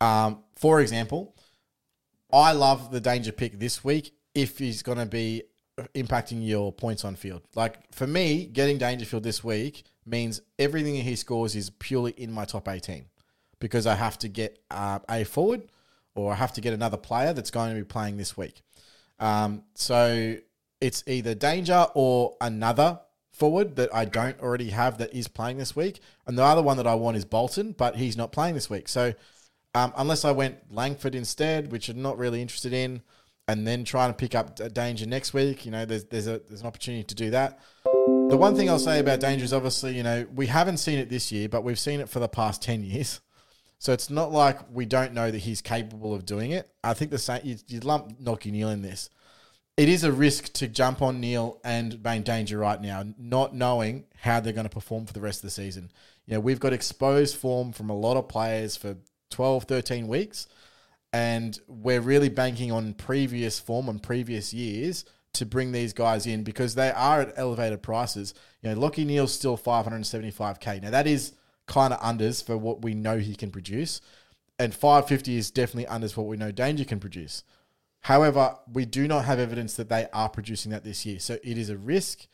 [0.00, 1.34] Um, for example,
[2.32, 5.42] I love the danger pick this week if he's going to be
[5.94, 7.42] impacting your points on field.
[7.54, 12.44] Like for me, getting Dangerfield this week means everything he scores is purely in my
[12.44, 13.06] top 18
[13.58, 15.62] because I have to get uh, a forward
[16.14, 18.62] or I have to get another player that's going to be playing this week.
[19.18, 20.36] Um, so
[20.80, 23.00] it's either Danger or another
[23.32, 26.00] forward that I don't already have that is playing this week.
[26.26, 28.88] And the other one that I want is Bolton, but he's not playing this week.
[28.88, 29.12] So
[29.74, 33.02] um, unless I went Langford instead, which I'm not really interested in,
[33.48, 36.60] and then trying to pick up Danger next week, you know, there's there's a there's
[36.60, 37.60] an opportunity to do that.
[38.28, 41.08] The one thing I'll say about Danger is obviously, you know, we haven't seen it
[41.08, 43.20] this year, but we've seen it for the past ten years.
[43.78, 46.68] So it's not like we don't know that he's capable of doing it.
[46.82, 49.10] I think the same you, you lump Lachie Neale in this.
[49.76, 54.06] It is a risk to jump on Neale and main danger right now, not knowing
[54.16, 55.92] how they're going to perform for the rest of the season.
[56.24, 58.96] You know, we've got exposed form from a lot of players for
[59.30, 60.46] 12, 13 weeks,
[61.16, 66.44] and we're really banking on previous form on previous years to bring these guys in
[66.44, 68.34] because they are at elevated prices.
[68.60, 70.82] You know, Lachie Neale's still 575k.
[70.82, 71.32] Now that is
[71.66, 74.02] kind of unders for what we know he can produce,
[74.58, 77.44] and 550 is definitely unders for what we know Danger can produce.
[78.00, 81.56] However, we do not have evidence that they are producing that this year, so it
[81.56, 82.26] is a risk.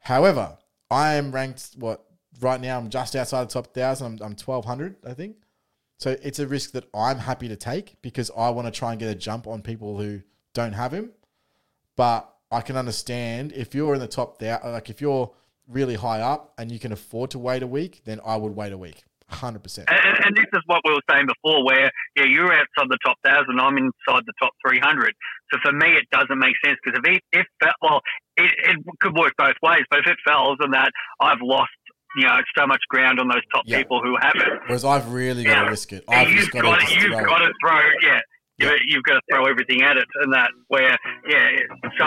[0.00, 0.58] However,
[0.90, 2.04] I am ranked what
[2.40, 2.78] right now.
[2.78, 4.06] I'm just outside the top thousand.
[4.06, 5.36] I'm, I'm 1200, I think.
[6.02, 8.98] So it's a risk that I'm happy to take because I want to try and
[8.98, 11.12] get a jump on people who don't have him.
[11.94, 15.30] But I can understand if you're in the top there, like if you're
[15.68, 18.72] really high up and you can afford to wait a week, then I would wait
[18.72, 19.04] a week.
[19.30, 19.78] 100%.
[19.78, 23.16] And, and this is what we were saying before, where yeah, you're outside the top
[23.24, 25.14] thousand, I'm inside the top three hundred.
[25.52, 27.46] So for me, it doesn't make sense because if it, if
[27.80, 28.00] well,
[28.36, 29.82] it, it could work both ways.
[29.88, 31.70] But if it fails and that I've lost,
[32.16, 33.78] you know, so much ground on those top Yeah.
[33.78, 36.04] people who have it, Whereas I've really got to risk it.
[36.08, 37.46] I've you've just got got to to, just you've throw got it.
[37.46, 38.20] to throw, yeah.
[38.58, 38.68] Yeah.
[38.72, 40.96] You- You've got to throw everything at it, and that where,
[41.26, 41.48] yeah.
[41.98, 42.06] So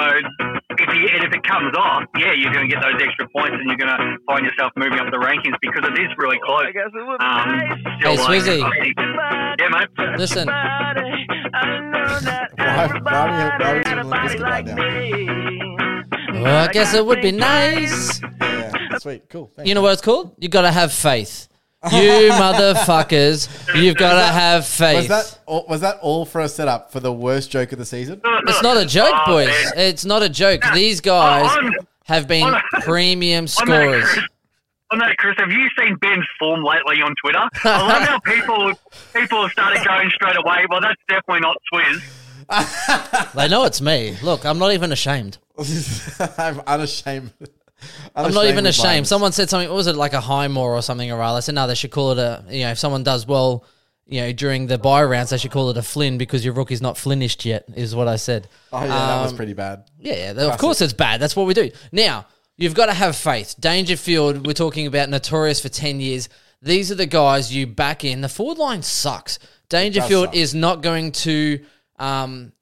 [0.77, 3.55] if you, and if it comes off, yeah, you're going to get those extra points,
[3.59, 6.65] and you're going to find yourself moving up the rankings because it is really close.
[7.19, 7.59] Um,
[7.99, 8.59] Hey, still, Swizzy.
[9.59, 9.89] yeah, mate.
[10.19, 10.93] Listen, Why,
[12.57, 16.41] why are we, why are we doing Limp right now?
[16.41, 18.21] well, I guess it would be nice.
[18.41, 19.51] Yeah, sweet, cool.
[19.55, 19.67] Thanks.
[19.69, 20.35] You know what it's called?
[20.39, 21.47] You got to have faith.
[21.91, 23.47] You motherfuckers,
[23.79, 24.97] you've got to have faith.
[24.97, 27.85] was that all, was that all for a setup for the worst joke of the
[27.85, 28.21] season?
[28.23, 29.47] It's not a joke, Oh, boys.
[29.47, 29.73] man.
[29.77, 30.61] It's not a joke.
[30.73, 31.73] These guys oh, On-
[32.05, 34.03] have been on- premium On that, scorers.
[34.09, 34.25] Chris,
[34.91, 37.47] on that, Chris, have you seen Ben's form lately on Twitter?
[37.63, 38.71] I love how people
[39.13, 40.65] people have started going straight away.
[40.69, 43.33] Well, that's definitely not Swizz.
[43.33, 44.17] They know it's me.
[44.23, 45.37] Look, I'm not even ashamed.
[46.37, 47.31] I'm unashamed.
[48.15, 49.07] I'm not even ashamed.
[49.07, 49.67] Someone said something.
[49.69, 51.37] What was it like a high more or something or other?
[51.37, 51.67] I said no.
[51.67, 52.43] They should call it a.
[52.49, 53.65] You know, if someone does well,
[54.05, 56.81] you know, during the buy rounds, they should call it a Flynn because your rookie's
[56.81, 57.65] not Flynnished yet.
[57.75, 58.47] Is what I said.
[58.71, 59.83] Oh yeah, that was Um, pretty bad.
[59.99, 61.19] Yeah, yeah, of course it's bad.
[61.19, 61.71] That's what we do.
[61.91, 63.55] Now, you've got to have faith.
[63.59, 66.29] Dangerfield, we're talking about notorious for 10 years.
[66.61, 68.21] These are the guys you back in.
[68.21, 69.39] The forward line sucks.
[69.69, 70.35] Dangerfield suck.
[70.35, 71.59] is not going to
[71.99, 72.53] um,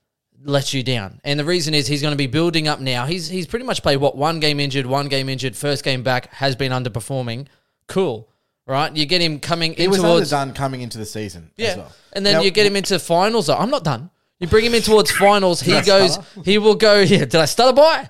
[0.43, 1.19] let you down.
[1.23, 3.05] And the reason is he's going to be building up now.
[3.05, 6.31] He's he's pretty much played what one game injured, one game injured, first game back
[6.33, 7.47] has been underperforming.
[7.87, 8.29] Cool.
[8.65, 8.95] Right?
[8.95, 11.51] You get him coming He in was towards underdone coming into the season.
[11.57, 11.91] yeah, as well.
[12.13, 13.49] and then Now, you get him into finals.
[13.49, 14.09] I'm not done.
[14.39, 15.59] You bring him in towards finals.
[15.61, 16.13] He goes.
[16.13, 16.41] stutter?
[16.45, 16.99] He will go.
[17.07, 18.07] Yeah, did I stutter, boy?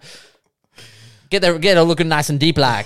[1.29, 1.57] Get there.
[1.57, 2.85] Get her looking nice and deep, like.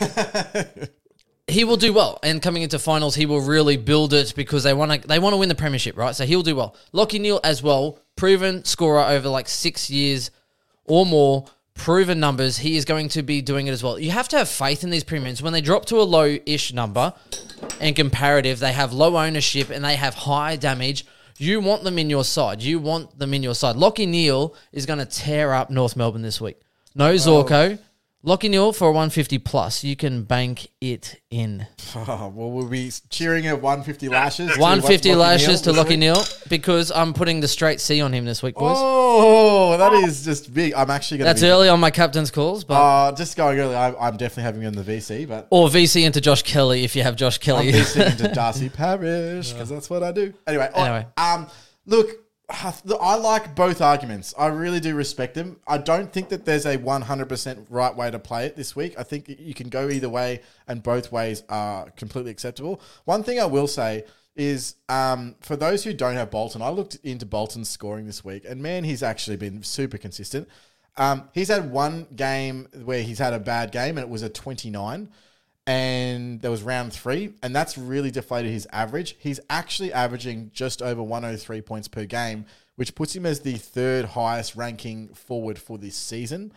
[1.47, 4.73] he will do well, and coming into finals, he will really build it because they
[4.73, 5.07] want to.
[5.07, 6.15] They want to win the premiership, right?
[6.15, 6.75] So he'll do well.
[6.93, 10.29] Lachie Neale as well, proven scorer over like six years
[10.83, 11.45] or more.
[11.73, 13.99] Proven numbers, he is going to be doing it as well.
[13.99, 15.43] You have to have faith in these premiums.
[15.43, 17.13] When they drop to a low-ish number,
[17.79, 21.05] and comparative, they have low ownership and they have high damage.
[21.37, 22.61] You want them in your side.
[22.61, 23.75] You want them in your side.
[23.75, 26.59] Lachie Neale is going to tear up North Melbourne this week.
[26.95, 27.77] No Zorko.
[28.27, 29.85] Lachie Neale for a 150 plus.
[29.85, 31.65] You can bank it in.
[31.95, 34.49] Oh, well, we'll be cheering at 150 lashes.
[34.57, 35.95] 150 lashes to Lockie.
[35.95, 38.75] Neal because I'm putting the straight C on him this week, boys.
[38.77, 40.73] Oh, that is just big.
[40.73, 43.57] I'm actually going to That's be, early on my captain's calls, but Uh, just going
[43.59, 43.75] early.
[43.75, 46.97] I, I'm definitely having him in the VC, but or VC into Josh Kelly if
[46.97, 47.71] you have Josh I'm Kelly.
[47.71, 50.33] VCing into Darcy Parish because that's what I do.
[50.45, 51.07] Anyway, Anyway.
[51.15, 51.47] um,
[51.85, 52.09] look,
[52.49, 54.33] I like both arguments.
[54.37, 55.59] I really do respect them.
[55.67, 58.95] I don't think that there's a 100% right way to play it this week.
[58.97, 62.81] I think you can go either way, and both ways are completely acceptable.
[63.05, 64.05] One thing I will say
[64.35, 68.45] is um, for those who don't have Bolton, I looked into Bolton's scoring this week,
[68.47, 70.47] and man, he's actually been super consistent.
[70.95, 74.29] Um, he's had one game where he's had a bad game, and it was a
[74.29, 75.09] 29
[75.67, 79.17] and there was round three, and that's really deflated his average.
[79.19, 82.45] He's actually averaging just over 103 points per game,
[82.77, 86.53] which puts him as the third highest ranking forward for this season.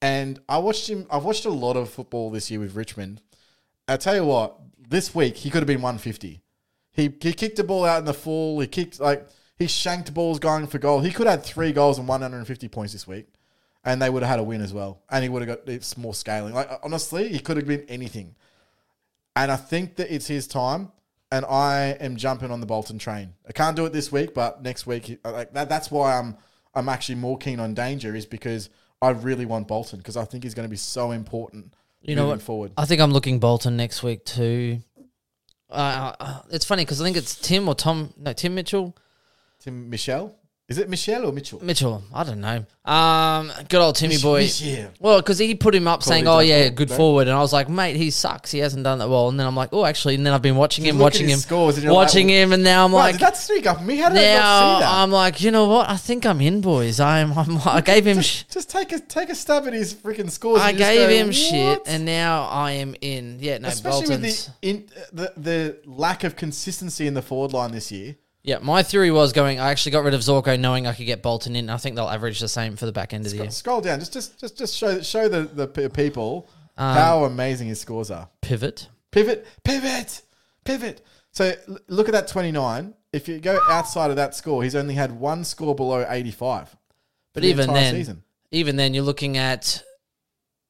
[0.00, 1.06] And I watched him.
[1.10, 3.20] I've watched a lot of football this year with Richmond.
[3.88, 6.40] I tell you what, this week he could have been 150.
[6.92, 8.58] He he kicked the ball out in the full.
[8.60, 11.00] He kicked like he shanked balls going for goal.
[11.00, 13.26] He could have had three goals and 150 points this week,
[13.84, 15.02] and they would have had a win as well.
[15.10, 16.54] And he would have got it's more scaling.
[16.54, 18.34] Like honestly, he could have been anything.
[19.36, 20.90] And I think that it's his time,
[21.30, 23.34] and I am jumping on the Bolton train.
[23.46, 26.36] I can't do it this week, but next week, like that, that's why I'm
[26.74, 28.70] I'm actually more keen on Danger is because
[29.02, 31.74] I really want Bolton because I think he's going to be so important.
[32.02, 32.40] You know what?
[32.40, 32.72] Forward.
[32.76, 34.80] I think I'm looking Bolton next week too.
[35.68, 38.14] Uh, uh, it's funny because I think it's Tim or Tom.
[38.16, 38.96] No, Tim Mitchell.
[39.58, 40.34] Tim Michelle,
[40.68, 41.62] is it Michelle or Mitchell?
[41.62, 42.02] Mitchell.
[42.12, 42.64] I don't know.
[42.84, 44.40] Um, good old Timmy Mich- boy.
[44.40, 44.90] Michelle.
[44.98, 47.68] Well, because he put him up saying, "Oh yeah, good forward," and I was like,
[47.68, 48.50] "Mate, he sucks.
[48.50, 50.56] He hasn't done that well." And then I'm like, "Oh, actually," and then I've been
[50.56, 52.90] watching him, look at watching his him, scores and you're watching him, and now I'm
[52.92, 53.96] Wow, like, did that sneak up me?
[53.98, 54.92] How did I now not see that?
[54.94, 55.88] I'm like, you know what?
[55.88, 56.98] I think I'm in, boys.
[56.98, 57.32] I'm.
[57.38, 58.20] I'm I gave him.
[58.20, 60.60] sh- just, just take a take a stab at his freaking scores.
[60.60, 63.38] I and just gave go, him shit, "What?" and now I am in.
[63.40, 64.22] Yeah, no, especially Bolton's.
[64.22, 68.16] with the, in, the the lack of consistency in the forward line this year.
[68.46, 69.58] Yeah, my theory was going.
[69.60, 71.68] I actually got rid of Zorko, knowing I could get Bolton in.
[71.68, 73.50] I think they'll average the same for the back end of the year.
[73.50, 77.66] Scroll down, just just just just show show the the pe- people Um, how amazing
[77.68, 78.28] his scores are.
[78.42, 78.88] Pivot.
[79.10, 80.22] Pivot, pivot,
[80.64, 81.04] pivot.
[81.32, 82.94] So l- look at that twenty nine.
[83.12, 86.76] if you go outside of that score, he's only had one score below 85.
[87.34, 88.22] But the even entire then, season.
[88.52, 89.82] even then, you're looking at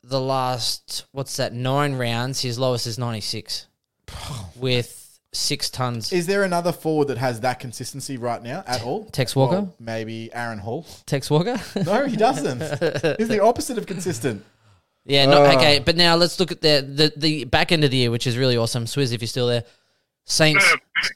[0.02, 2.40] the last what's that nine rounds.
[2.40, 3.66] His lowest is 96
[4.56, 4.95] with
[5.36, 6.12] six tons.
[6.12, 9.04] Is there another forward that has that consistency right now at all?
[9.06, 9.62] Tex Walker?
[9.62, 10.86] Well, maybe Aaron Hall.
[11.06, 11.56] Tex Walker.
[11.84, 12.60] No, he doesn't.
[13.18, 14.44] He's the opposite of consistent.
[15.04, 15.56] Yeah, no, Ah.
[15.56, 15.78] okay.
[15.78, 18.36] But now let's look at the, the the back end of the year, which is
[18.36, 18.86] really awesome.
[18.86, 19.64] Swizz, if you're still there.
[20.28, 20.64] Saints,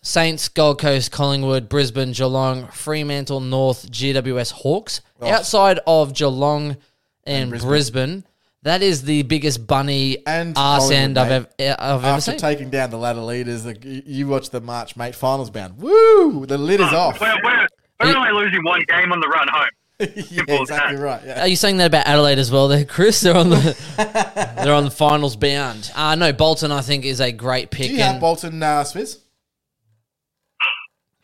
[0.03, 5.01] Saints, Gold Coast, Collingwood, Brisbane, Geelong, Fremantle, North, GWS, Hawks.
[5.21, 6.77] Outside of Geelong
[7.25, 7.69] and, Brisbane.
[7.69, 8.25] Brisbane.
[8.63, 12.39] That is the biggest bunny And arse Collingwood, end I've ever, I've ever After seen.
[12.39, 15.79] taking down the ladder leaders, the, you you watch the March mate finals bound.
[15.79, 16.45] Woo!
[16.47, 17.21] The lid is off.
[17.21, 17.67] We're, we're,
[18.03, 19.69] we're only losing one game on the run home.
[20.31, 21.03] yeah, as exactly that.
[21.03, 21.21] right.
[21.27, 21.41] Yeah.
[21.43, 23.21] Are you saying that about Adelaide as well, there, Chris?
[23.21, 23.77] They're on the
[24.65, 25.91] they're on the finals bound.
[25.95, 27.89] Uh, no, Bolton I think is a great pick.
[27.89, 29.19] Do you have and- Bolton uh, Swizz?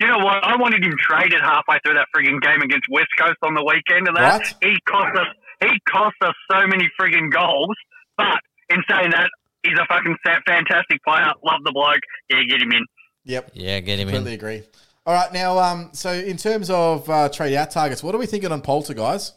[0.00, 0.44] You know what?
[0.44, 4.06] I wanted him traded halfway through that frigging game against West Coast on the weekend,
[4.08, 4.54] and that Right.
[4.62, 5.26] he cost us.
[5.60, 7.76] He cost us so many frigging goals.
[8.16, 8.38] But
[8.70, 9.30] in saying that,
[9.62, 11.32] he's a fucking fantastic player.
[11.44, 12.00] Love the bloke.
[12.30, 12.84] Yeah, get him in.
[13.24, 13.50] Yep.
[13.54, 14.40] yeah, get him Completely in.
[14.40, 14.68] Completely agree.
[15.06, 18.26] All right, now, um, so in terms of uh, trade out targets, what are we
[18.26, 19.34] thinking on Poulter, guys?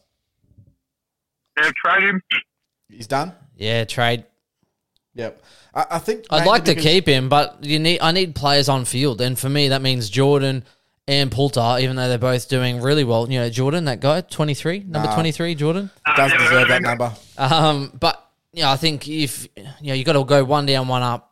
[1.58, 2.22] Yeah, trade him.
[2.90, 3.34] He's done.
[3.56, 4.26] Yeah, trade.
[5.14, 5.44] Yep.
[5.76, 8.86] I, I think I'd like to keep him, but you need I need players on
[8.86, 10.64] field, and for me that means Jordan
[11.10, 13.30] and Poulter, even though they're both doing really well.
[13.30, 15.14] You know, Jordan, that guy, twenty three, number Nah.
[15.16, 15.90] twenty three, Jordan.
[16.06, 17.12] Uh, does never deserve that number.
[17.38, 21.02] Um, but yeah, I think if you know you got to go one down, one
[21.02, 21.26] up.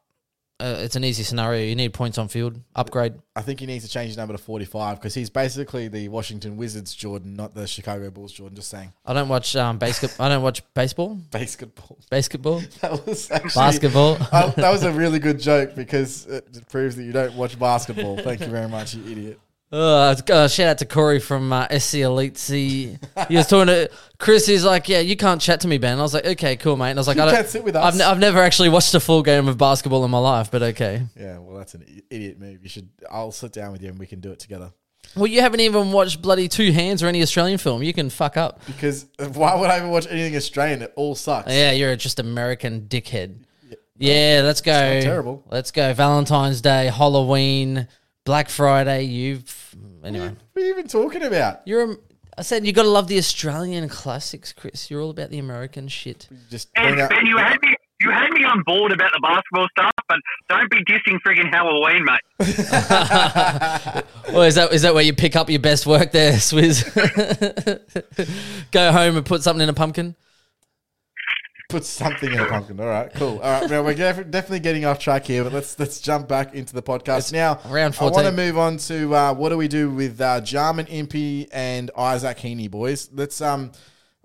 [0.59, 1.63] Uh, it's an easy scenario.
[1.63, 3.13] You need points on field, upgrade.
[3.35, 6.57] I think he needs to change his number to 45 because he's basically the Washington
[6.57, 8.55] Wizards Jordan, not the Chicago Bulls Jordan.
[8.55, 8.91] Just saying.
[9.05, 10.25] I don't watch um basketball.
[10.25, 11.99] I don't watch baseball, Basketball.
[12.09, 14.15] basketball, That was actually, basketball.
[14.55, 18.17] That was a really good joke because it proves that you don't watch basketball.
[18.17, 19.39] Thank you very much, you idiot.
[19.69, 22.97] Uh, uh, shout out to Corey from uh, SC Elite C.
[23.27, 24.45] He was talking to Chris.
[24.45, 26.91] He's like, "Yeah, you can't chat to me, Ben." I was like, "Okay, cool, mate."
[26.91, 27.83] And I was like, "I don't." can't sit with us.
[27.83, 30.63] I've, ne- I've never actually watched a full game of basketball in my life, but
[30.63, 31.03] okay.
[31.19, 32.63] Yeah, well, that's an idiot move.
[32.63, 32.87] You should.
[33.11, 34.71] I'll sit down with you and we can do it together.
[35.15, 37.83] Well, you haven't even watched bloody Two Hands or any Australian film.
[37.83, 38.65] You can fuck up.
[38.67, 40.81] Because why would I even watch anything Australian?
[40.81, 41.51] It all sucks.
[41.51, 43.39] Yeah, you're just American dickhead.
[43.97, 44.71] Yeah, let's go.
[44.71, 45.43] not terrible.
[45.49, 45.93] Let's go.
[45.93, 47.87] Valentine's Day, Halloween,
[48.27, 49.03] Black Friday.
[49.03, 50.35] You've anyway.
[50.51, 51.61] What are you even talking about?
[51.65, 51.93] You're.
[51.93, 51.95] A,
[52.37, 54.91] I said you got to love the Australian classics, Chris.
[54.91, 56.27] You're all about the American shit.
[56.29, 57.09] You just Hey, bring up.
[57.09, 57.73] Ben, you had me.
[58.01, 62.05] You had me on board about the basketball stuff, but don't be dissing frigging Halloween,
[62.05, 62.19] mate.
[64.33, 66.83] Well, is that is that where you pick up your best work there, Swizz?
[68.71, 70.15] Go home and put something in a pumpkin.
[71.69, 72.79] Put something in a pumpkin.
[72.79, 73.39] All right, cool.
[73.39, 76.53] All right, now we're def- definitely getting off track here, but let's let's jump back
[76.53, 77.59] into the podcast now.
[77.67, 80.87] round I want to move on to uh, what do we do with uh, Jarman
[80.87, 83.09] Impey and Isaac Heaney, boys?
[83.11, 83.73] Let's um,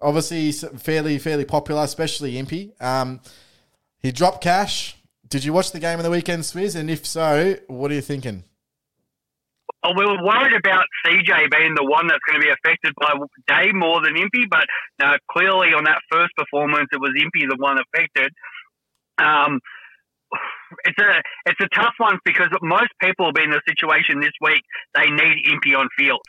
[0.01, 2.75] obviously fairly fairly popular, especially Impey.
[2.81, 3.21] Um,
[3.99, 4.97] he dropped cash.
[5.29, 6.77] Did you watch the game of the weekend, Swizz?
[6.77, 8.45] And if so, what are you thinking?
[9.83, 13.15] Well, we were worried about CJ being the one that's going to be affected by
[13.49, 14.65] Day more than Impey, but
[15.01, 18.31] no, clearly on that first performance, it was Impey the one affected.
[19.19, 19.59] Um,
[20.87, 24.33] it's a it's a tough one because most people will be in the situation this
[24.41, 24.63] week.
[24.95, 26.21] They need Impey on field.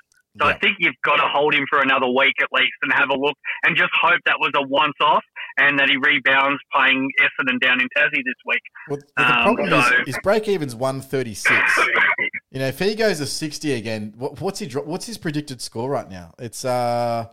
[0.42, 3.10] So I think you've got to hold him for another week at least and have
[3.12, 5.24] a look and just hope that was a once off
[5.60, 8.62] and that he rebounds playing Essendon down in Tassie this week.
[8.90, 11.80] Well, the Um, problem so- is his break even's one thirty six.
[12.54, 14.68] You know, if he goes to sixty again, what, what's he?
[14.68, 16.36] What's his predicted score right now?
[16.38, 17.26] It's uh,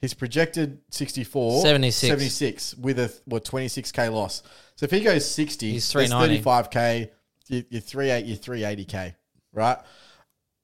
[0.00, 2.10] his projected 64, 76.
[2.10, 4.42] 76 with a what twenty six k loss.
[4.76, 6.42] So if he goes sixty, He's thirty 390.
[6.42, 7.10] five k.
[7.48, 8.24] You're three eight.
[8.24, 9.14] You're three eighty k.
[9.52, 9.76] Right.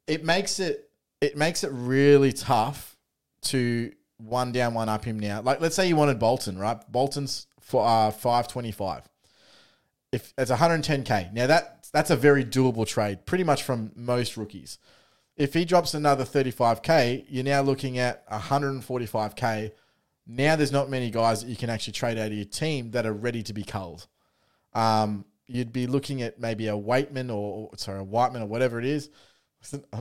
[0.07, 0.91] It makes it
[1.21, 2.97] it makes it really tough
[3.43, 5.43] to one down one up him now.
[5.43, 6.79] Like let's say you wanted Bolton, right?
[6.91, 9.03] Bolton's for uh, five twenty five
[10.13, 11.33] if it's 110k.
[11.33, 14.79] Now that that's a very doable trade, pretty much from most rookies.
[15.37, 19.71] If he drops another 35k, you're now looking at 145k.
[20.27, 23.07] Now there's not many guys that you can actually trade out of your team that
[23.07, 24.07] are ready to be culled.
[24.75, 28.79] Um, you'd be looking at maybe a Waitman or or- sorry, a Whiteman or whatever
[28.79, 29.11] it is.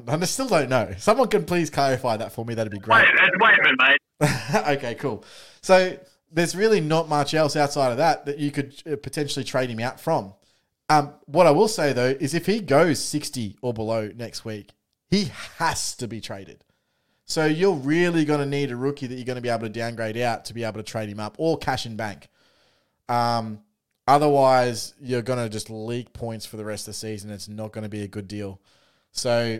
[0.07, 0.93] I still don't know.
[0.97, 2.53] Someone can please clarify that for me.
[2.53, 3.05] That'd be great.
[3.05, 3.97] Wait, Waitman, mate.
[4.77, 5.23] okay, cool.
[5.61, 5.97] So
[6.31, 9.79] there's really not much else outside of that that you could uh, potentially trade him
[9.79, 10.33] out from.
[10.89, 14.71] Um, what I will say though is if he goes 60 or below next week,
[15.09, 15.25] he
[15.57, 16.63] has to be traded.
[17.25, 19.69] So you're really going to need a rookie that you're going to be able to
[19.69, 22.29] downgrade out to be able to trade him up or cash in bank.
[23.09, 23.59] Um,
[24.07, 27.29] otherwise, you're going to just leak points for the rest of the season.
[27.29, 28.61] It's not going to be a good deal.
[29.11, 29.59] So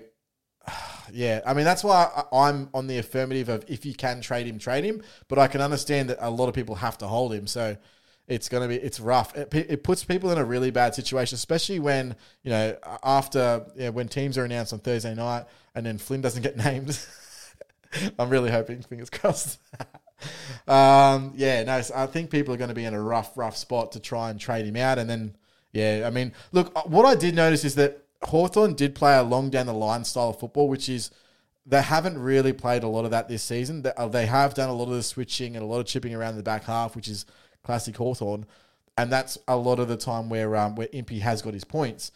[1.12, 4.60] yeah, I mean that's why I'm on the affirmative of if you can trade him,
[4.60, 5.01] trade him.
[5.27, 7.77] But I can understand that a lot of people have to hold him, so
[8.27, 9.36] it's going to be it's rough.
[9.36, 13.89] It, it puts people in a really bad situation, especially when you know after yeah,
[13.89, 15.45] when teams are announced on Thursday night
[15.77, 16.99] and then Flynn doesn't get named.
[18.19, 19.60] I'm really hoping, fingers crossed.
[20.67, 23.56] um, yeah, no, so I think people are going to be in a rough, rough
[23.56, 25.38] spot to try and trade him out, and then
[25.71, 29.23] yeah, I mean, look, uh, what I did notice is that Hawthorn did play a
[29.23, 31.12] long down the line style of football, which is
[31.65, 33.82] they haven't really played a lot of that this season.
[33.82, 36.15] They, uh, they have done a lot of the switching and a lot of chipping
[36.15, 37.25] around the back half, which is
[37.63, 38.45] classic Hawthorn,
[38.97, 42.12] and that's a lot of the time where um, where Impey has got his points.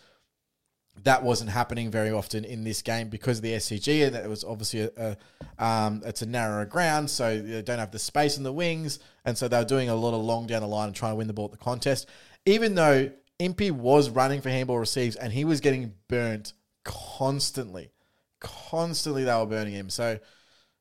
[1.03, 4.43] That wasn't happening very often in this game because of the SCG, and it was
[4.43, 5.17] obviously a,
[5.59, 8.99] a um, it's a narrower ground, so they don't have the space in the wings,
[9.25, 11.15] and so they were doing a lot of long down the line and trying to
[11.15, 12.09] win the ball at the contest.
[12.45, 13.11] Even though
[13.41, 17.91] Impey was running for handball receives and he was getting burnt constantly,
[18.39, 19.89] constantly they were burning him.
[19.89, 20.19] So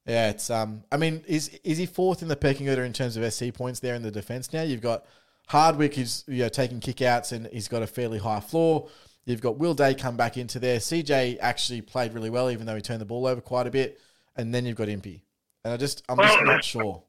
[0.07, 0.85] yeah, it's um.
[0.90, 3.81] I mean, is is he fourth in the pecking order in terms of SC points
[3.81, 4.53] there in the defense?
[4.53, 5.05] Now you've got
[5.49, 8.88] Hardwick who's you know taking kickouts and he's got a fairly high floor.
[9.27, 10.79] You've got Will Day come back into there.
[10.79, 14.01] CJ actually played really well, even though he turned the ball over quite a bit.
[14.37, 15.23] And then you've got Impey.
[15.64, 17.03] And I just I'm just not sure.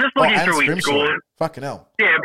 [0.00, 1.20] Just Oh, looking and through his scores.
[1.38, 1.88] Fucking hell.
[2.00, 2.16] Yeah,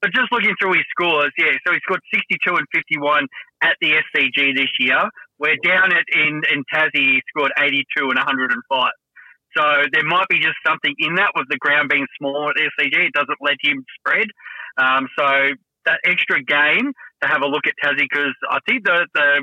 [0.00, 1.52] but just looking through his scores, yeah.
[1.66, 3.26] So he scored 62 and 51
[3.62, 5.02] at the SCG this year.
[5.38, 8.90] We're down at in in Tassie, he scored 82 and 105.
[9.56, 13.08] So there might be just something in that with the ground being small at SCG.
[13.08, 14.28] It doesn't let him spread.
[14.76, 15.26] Um, so
[15.86, 19.42] that extra game to have a look at Tassie because I think the the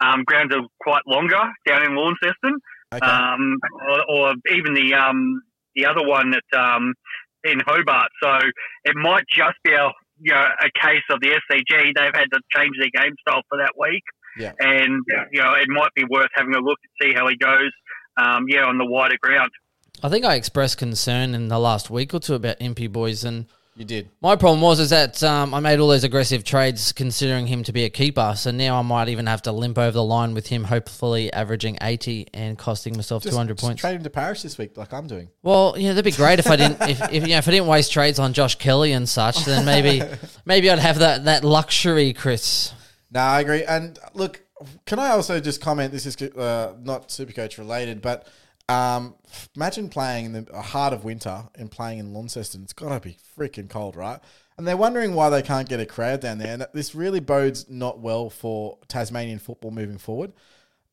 [0.00, 2.58] um, grounds are quite longer down in Launceston
[2.94, 3.04] Okay.
[3.04, 5.42] um, or, or even the um,
[5.74, 6.94] the other one at um,
[7.50, 8.08] in Hobart.
[8.22, 8.30] So
[8.84, 11.92] it might just be a you know a case of the SCG.
[11.94, 14.02] They've had to change their game style for that week,
[14.38, 14.52] Yeah.
[14.60, 17.70] and you know it might be worth having a look and see how he goes.
[18.18, 19.50] Um, yeah, on the wider ground.
[20.02, 23.46] I think I expressed concern in the last week or two about Impey boys, and
[23.76, 24.08] you did.
[24.22, 27.72] my problem was is that um, I made all those aggressive trades considering him to
[27.72, 28.32] be a keeper.
[28.36, 31.76] So now I might even have to limp over the line with him, hopefully averaging
[31.82, 33.80] eighty and costing myself two hundred points.
[33.80, 35.28] trade him to Paris this week, like I'm doing.
[35.42, 37.66] Well, yeah, that'd be great if I didn't if, if you know if I didn't
[37.66, 39.44] waste trades on Josh Kelly and such.
[39.44, 40.02] Then maybe
[40.46, 42.72] maybe I'd have that that luxury, Chris.
[43.10, 43.62] No, I agree.
[43.64, 44.42] And look,
[44.86, 45.92] can I also just comment?
[45.92, 48.26] This is uh, not Supercoach related, but
[48.68, 49.14] um,
[49.54, 52.62] imagine playing in the heart of winter and playing in Launceston.
[52.62, 54.20] It's got to be freaking cold, right?
[54.58, 56.52] And they're wondering why they can't get a crowd down there.
[56.52, 60.32] And this really bodes not well for Tasmanian football moving forward.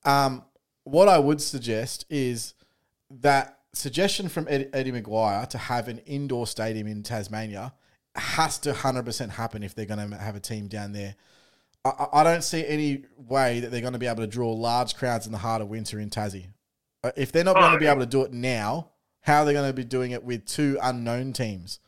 [0.03, 0.43] Um,
[0.83, 2.53] what I would suggest is
[3.09, 7.73] that suggestion from Eddie, Eddie McGuire to have an indoor stadium in Tasmania
[8.15, 11.15] has to 100% happen if they're going to have a team down there.
[11.83, 14.95] I, I don't see any way that they're going to be able to draw large
[14.95, 16.47] crowds in the heart of winter in Tassie.
[17.03, 18.89] Uh, If they're not going to be able to do it now,
[19.21, 21.79] how are they going to be doing it with two unknown teams?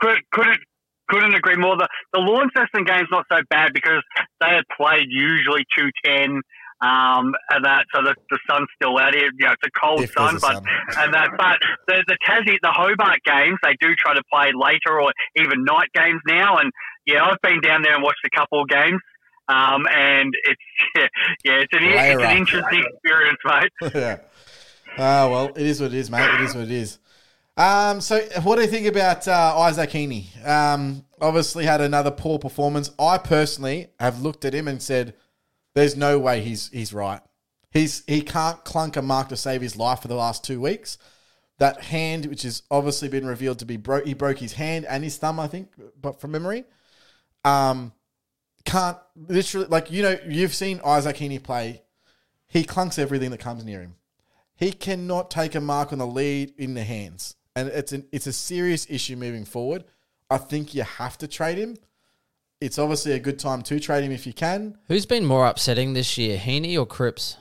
[0.00, 0.60] Could, couldn't
[1.08, 1.76] couldn't agree more.
[1.76, 4.02] The the Launceston game's not so bad because
[4.40, 6.40] they had played usually two ten.
[6.80, 9.30] Um, and that so the, the sun's still out here.
[9.38, 10.64] You know, it's a cold If sun, but sun.
[10.98, 15.00] and that but the the Tassie the Hobart games they do try to play later
[15.00, 16.56] or even night games now.
[16.56, 16.72] And
[17.06, 19.00] yeah, I've been down there and watched a couple of games.
[19.48, 20.62] Um, and it's
[21.44, 23.72] yeah, it's an it's an interesting experience, mate.
[23.94, 24.18] yeah.
[24.96, 26.34] Ah, well, it is what it is, mate.
[26.34, 26.98] It is what it is.
[27.56, 30.46] Um, so, what do you think about uh, Isaac Heaney?
[30.46, 32.90] Um, obviously, had another poor performance.
[32.98, 35.14] I personally have looked at him and said,
[35.74, 37.20] "There's no way he's he's right.
[37.70, 40.96] He's he can't clunk a mark to save his life for the last two weeks.
[41.58, 45.04] That hand, which has obviously been revealed to be broke, he broke his hand and
[45.04, 45.68] his thumb, I think,
[46.00, 46.64] but from memory.
[47.44, 47.92] Um,
[48.64, 51.82] can't literally like you know you've seen Isaac Heaney play.
[52.46, 53.96] He clunks everything that comes near him.
[54.56, 58.26] He cannot take a mark on the lead in the hands, and it's an it's
[58.26, 59.84] a serious issue moving forward.
[60.30, 61.76] I think you have to trade him.
[62.60, 64.78] It's obviously a good time to trade him if you can.
[64.88, 67.36] Who's been more upsetting this year, Heaney or Cripps?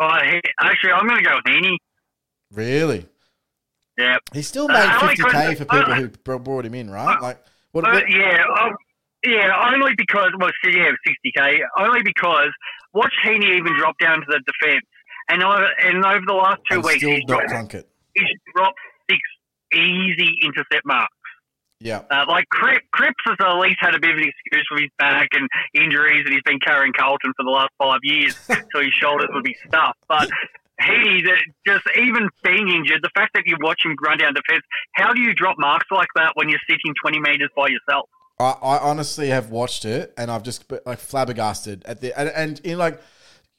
[0.00, 1.76] Oh, he, actually, I'm going to go with Heaney.
[2.52, 3.06] Really,
[3.98, 6.74] Yeah, he still Uh, made I only fifty k for people I- who brought him
[6.74, 7.20] in, right?
[7.20, 7.84] Like what?
[7.86, 8.74] Uh, what yeah, um,
[9.24, 9.72] yeah.
[9.72, 11.60] Only because well, yeah, sixty k.
[11.78, 12.50] Only because
[12.92, 14.84] watch Heaney even drop down to the defence,
[15.28, 17.50] and over, and over the last two and weeks, he's dropped,
[18.14, 18.78] he's dropped
[19.10, 19.20] six
[19.72, 21.12] easy intercept marks.
[21.80, 24.82] Yeah, Uh, like Crip, Cripps has at least had a bit of an excuse with
[24.82, 28.34] his back and injuries, and he's been carrying Carlton for the last five years,
[28.72, 29.98] so his shoulders would be stuffed.
[30.08, 30.30] But
[30.80, 31.22] he,
[31.66, 34.64] just even being injured, the fact that you watch him run down defence,
[34.94, 38.08] how do you drop marks like that when you're sitting 20 metres by yourself?
[38.38, 42.28] I, I honestly have watched it, and I've just been, like flabbergasted at the and,
[42.30, 43.00] and in like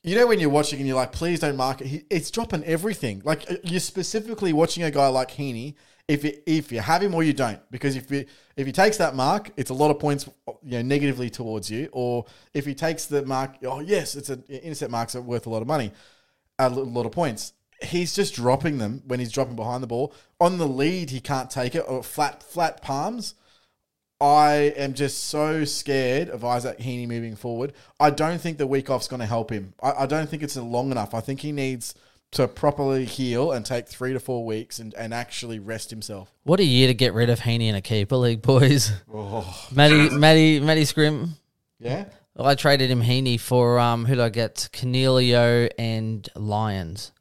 [0.04, 1.88] you know when you're watching and you're like, please don't mark it.
[1.88, 3.22] He, it's dropping everything.
[3.26, 5.76] Like uh, you're specifically watching a guy like Heaney.
[6.08, 8.98] If you, if you have him or you don't, because if you if he takes
[8.98, 10.30] that mark, it's a lot of points,
[10.64, 11.90] you know, negatively towards you.
[11.92, 15.50] Or if he takes the mark, oh yes, it's an intercept marks are worth a
[15.50, 15.92] lot of money,
[16.60, 17.54] a lot of points.
[17.82, 20.14] He's just dropping them when he's dropping behind the ball.
[20.40, 23.34] On the lead, he can't take it or flat flat palms.
[24.26, 27.74] I am just so scared of Isaac Heaney moving forward.
[28.00, 29.76] I don't think the week off's going to help him.
[29.84, 31.14] I, I don't think it's long enough.
[31.14, 31.94] I think he needs
[32.32, 36.34] to properly heal and take three to four weeks and, and actually rest himself.
[36.44, 38.92] What a year to get rid of Heaney in a keeper league, boys.
[39.14, 41.36] Oh, Matty, Matty, Matty Scrim.
[41.80, 42.06] yeah.
[42.38, 44.70] I traded him Heaney for um, who did I get?
[44.74, 47.12] Coniglio and Lyons.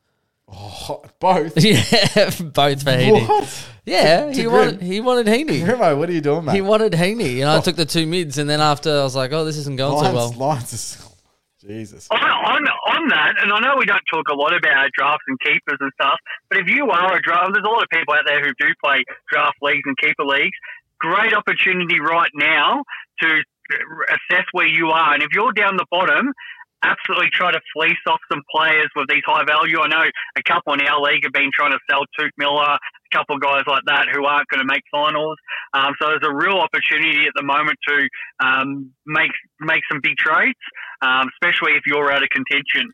[0.49, 1.55] Oh, both.
[1.65, 3.29] Yeah, both for Heaney.
[3.29, 3.67] What?
[3.87, 4.91] Yeah, To- he wanted Grim.
[4.91, 5.67] he wanted Heaney.
[5.67, 6.55] Remo, what are you doing, mate?
[6.55, 7.61] He wanted Heaney, and I oh.
[7.61, 10.13] took the two mids, and then after I was like, oh, this isn't going so
[10.13, 10.49] Lions, well.
[10.49, 11.11] Lions is,
[11.61, 12.09] Jesus.
[12.11, 15.39] on, on, on that, and I know we don't talk a lot about drafts and
[15.41, 16.19] keepers and stuff,
[16.51, 18.73] but if you are a draft, there's a lot of people out there who do
[18.85, 20.57] play draft leagues and keeper leagues.
[20.99, 22.83] Great opportunity right now
[23.21, 23.43] to
[24.09, 26.33] assess where you are, and if you're down the bottom,
[26.85, 29.81] absolutely try to fleece off some players with these high value.
[29.81, 33.13] I know a couple in our league have been trying to sell Touk Miller, a
[33.17, 35.39] couple of guys like that who aren't going to make finals.
[35.73, 37.97] Um, so there's a real opportunity at the moment to
[38.45, 40.61] um, make make some big trades,
[41.01, 42.93] um, especially if you're out of contention.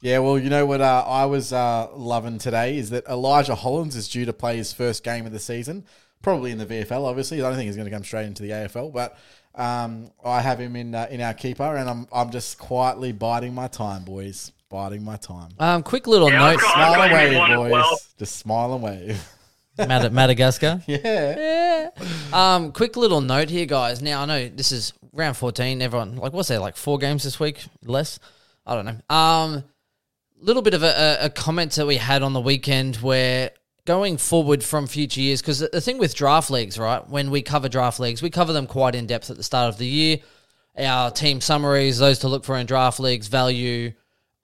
[0.00, 3.96] Yeah, well, you know what uh, I was uh, loving today is that Elijah Hollands
[3.96, 5.84] is due to play his first game of the season,
[6.22, 7.04] probably in the VFL.
[7.04, 9.18] Obviously, I don't think he's going to come straight into the AFL, but
[9.58, 13.54] um, I have him in uh, in our keeper, and I'm I'm just quietly biding
[13.54, 15.50] my time, boys, biding my time.
[15.58, 17.72] Um, quick little Yeah, note, got- Smile got and wave, boys.
[17.72, 17.98] well.
[18.18, 19.28] Just smile and wave.
[19.78, 20.82] Mad- Madagascar.
[20.86, 20.98] yeah.
[21.06, 21.90] Yeah.
[22.32, 24.00] Um, quick little note here, guys.
[24.02, 25.82] Now I know this is round fourteen.
[25.82, 27.64] Everyone like what's there like four games this week?
[27.84, 28.18] Less?
[28.66, 29.14] I don't know.
[29.16, 29.64] Um,
[30.40, 33.50] little bit of a, a, a comment that we had on the weekend where
[33.88, 37.08] going forward from future years, because the, thing with draft leagues, right?
[37.08, 39.78] When we cover draft leagues, we cover them quite in depth at the start of
[39.78, 40.18] the year.
[40.78, 43.94] Our team summaries, those to look for in draft leagues, value,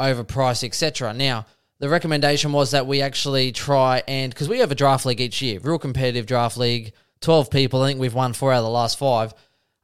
[0.01, 1.13] overprice, etc.
[1.13, 1.45] Now,
[1.79, 5.43] the recommendation was that we actually try and because we have a draft league each
[5.43, 7.83] year, real competitive draft league, twelve people.
[7.83, 9.35] I think we've won four out of the last five.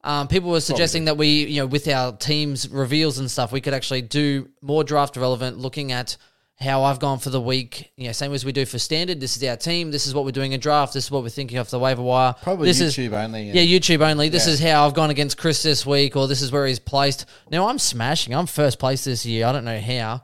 [0.03, 3.61] Um, people were suggesting that we, you know, with our teams reveals and stuff, we
[3.61, 6.17] could actually do more draft relevant, looking at
[6.61, 7.91] how I've gone for the week.
[7.97, 9.19] You know, same as we do for standard.
[9.19, 9.91] This is our team.
[9.91, 10.93] This is what we're doing in draft.
[10.93, 12.35] This is what we're thinking of the waiver wire.
[12.43, 13.51] Probably this is YouTube only.
[13.51, 14.29] yeah, YouTube only.
[14.29, 14.53] This Yeah.
[14.53, 17.25] is how I've gone against Chris this week, or this is where he's placed.
[17.51, 18.35] Now I'm smashing.
[18.35, 19.47] I'm first place this year.
[19.47, 20.23] I don't know how.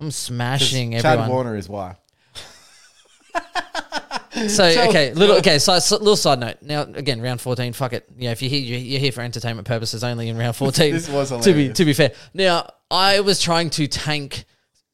[0.00, 1.18] I'm smashing everyone.
[1.18, 1.28] Chad.
[1.30, 1.96] Warner is why.
[4.48, 5.58] So okay, little okay.
[5.58, 6.56] So, so little side note.
[6.60, 7.72] Now again, round fourteen.
[7.72, 8.06] Fuck it.
[8.18, 10.92] Yeah, if you're here, you're, you're here for entertainment purposes only in round fourteen.
[10.92, 12.12] This was to be to be fair.
[12.34, 14.44] Now I was trying to tank.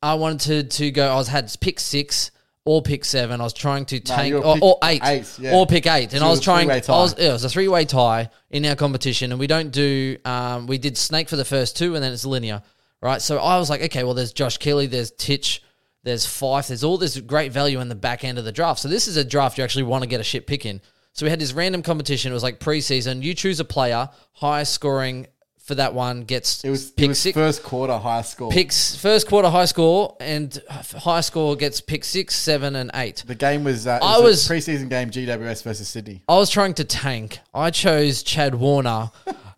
[0.02, 1.12] I wanted to, to go.
[1.12, 2.30] I was had pick six
[2.64, 3.40] or pick seven.
[3.40, 5.54] I was trying to tank you were or, pick or eight, eight, yeah.
[5.54, 6.70] or pick eight, and So I it was was trying.
[6.70, 6.92] I three-way tie.
[6.92, 10.16] was yeah, it was a three way tie in our competition, and we don't do.
[10.24, 12.62] Um, we did snake for the first two, and then it's linear,
[13.00, 13.20] right?
[13.20, 15.62] So I was like, okay, well, there's Josh Kelly, there's Titch,
[16.02, 18.80] there's Fyfe, there's all this great value in the back end of the draft.
[18.80, 20.80] So this is a draft you actually want to get a shit pick in.
[21.14, 22.32] So we had this random competition.
[22.32, 23.22] It was like preseason.
[23.22, 25.26] You choose a player, highest scoring
[25.62, 27.34] for that one gets It was, pick it was six.
[27.34, 28.50] first quarter high score.
[28.50, 33.22] Picks first quarter high score and high score gets pick six, seven, and eight.
[33.26, 36.22] The game was, uh, it I was, was- a preseason game GWS versus Sydney.
[36.28, 37.38] I was trying to tank.
[37.54, 39.10] I chose Chad Warner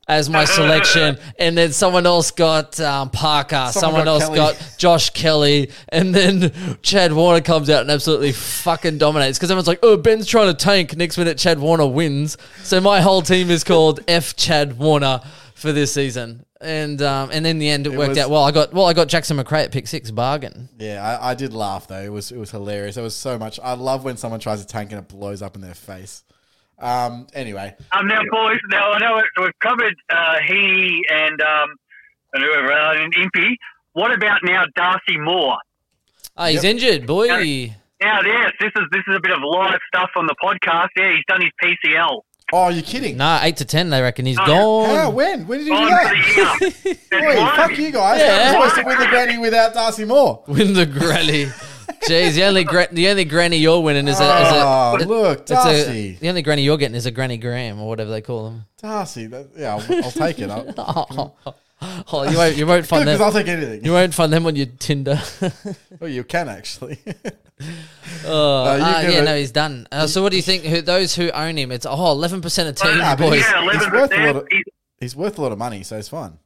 [0.06, 3.70] as my selection, and then someone else got um, Parker.
[3.72, 4.36] Someone, got else Kelly.
[4.36, 6.52] got Josh Kelly, and then
[6.82, 10.54] Chad Warner comes out and absolutely fucking dominates because everyone's like, "Oh, Ben's trying to
[10.54, 12.36] tank." Next minute, Chad Warner wins.
[12.62, 15.22] So my whole team is called F Chad Warner
[15.64, 16.44] for this season.
[16.60, 18.44] And um, and in the end, it, worked was- out well.
[18.44, 20.68] I got well, I got Jackson Macrae at pick six bargain.
[20.78, 22.00] Yeah, I, I did laugh though.
[22.00, 22.96] It was it was hilarious.
[22.96, 23.58] It was so much.
[23.62, 26.22] I love when someone tries to tank and it blows up in their face.
[26.78, 27.26] Um.
[27.34, 31.68] Anyway, Um, now, boys, now I know we've covered uh, he and um,
[32.32, 33.56] and whoever uh, and Impey.
[33.92, 35.56] What about now, Darcy Moore?
[36.36, 36.70] Oh, he's Yep.
[36.72, 37.26] injured, boy.
[37.28, 37.38] Now,
[38.22, 40.88] yes, this is this is a bit of live stuff on the podcast.
[40.96, 42.22] Yeah, he's done his PCL.
[42.52, 43.16] Oh, you're kidding?
[43.16, 43.90] Nah, eight to ten.
[43.90, 44.96] They reckon he's Oh, gone.
[44.96, 45.10] How?
[45.10, 45.46] When?
[45.46, 46.08] When did you do On that?
[46.08, 46.96] for the year.
[47.10, 48.20] That's Oi, fuck you guys!
[48.20, 48.26] Yeah.
[48.26, 48.52] Yeah.
[48.52, 50.42] supposed to win the granny without Darcy Moore.
[50.46, 51.46] Win the granny.
[52.08, 55.08] Jeez, the only gra- the only granny you're winning is a, is a Oh, it-
[55.08, 56.18] look, it's a- Darcy.
[56.20, 58.66] the only granny you're getting is a granny Graham or whatever they call them.
[58.80, 60.50] Darcy, that, yeah, I'll, I'll take it.
[60.50, 61.36] I'll,
[61.82, 63.26] Oh, oh, you won't you won't find because them.
[63.26, 63.84] I'll take anything.
[63.84, 65.20] You won't find them on your Tinder.
[66.00, 66.98] Oh, you can actually.
[68.26, 69.86] oh, Uh, you ah, give yeah, it- no, he's done.
[69.92, 70.64] Uh, so, what do you think?
[70.64, 73.34] Who, those who own him, it's oh, 11 percent of teams, Nah, but boys.
[73.34, 74.36] he's- Yeah, eleven worth a lot percent.
[74.36, 74.48] of-
[75.00, 76.38] He's worth a lot of money, so it's fine.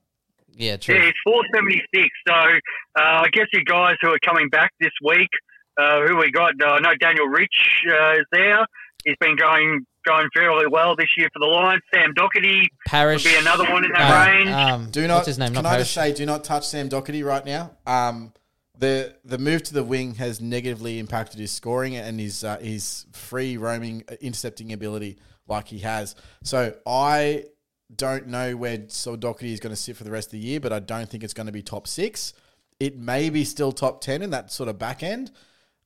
[0.54, 0.94] Yeah, true.
[0.96, 2.08] Yeah, it's four seventy six.
[2.26, 5.28] So uh, I guess you guys who are coming back this week,
[5.76, 6.52] uh, who we got?
[6.60, 8.66] Uh, I know Daniel Rich uh, is there.
[9.04, 11.82] He's been going going fairly well this year for the Lions.
[11.92, 14.50] Sam Docherty would Parish be another one in that uh, range.
[14.50, 15.16] Um, Do not.
[15.16, 15.52] What's his name?
[15.52, 17.72] Can Not I just say, do not touch Sam Docherty right now.
[17.86, 18.32] Um,
[18.78, 23.06] the the move to the wing has negatively impacted his scoring and his uh, his
[23.12, 26.14] free roaming uh, intercepting ability like he has.
[26.42, 27.44] So I
[27.94, 30.60] don't know where Saul Docherty is going to sit for the rest of the year,
[30.60, 32.34] but I don't think it's going to be top six.
[32.78, 35.32] It may be still top ten in that sort of back end.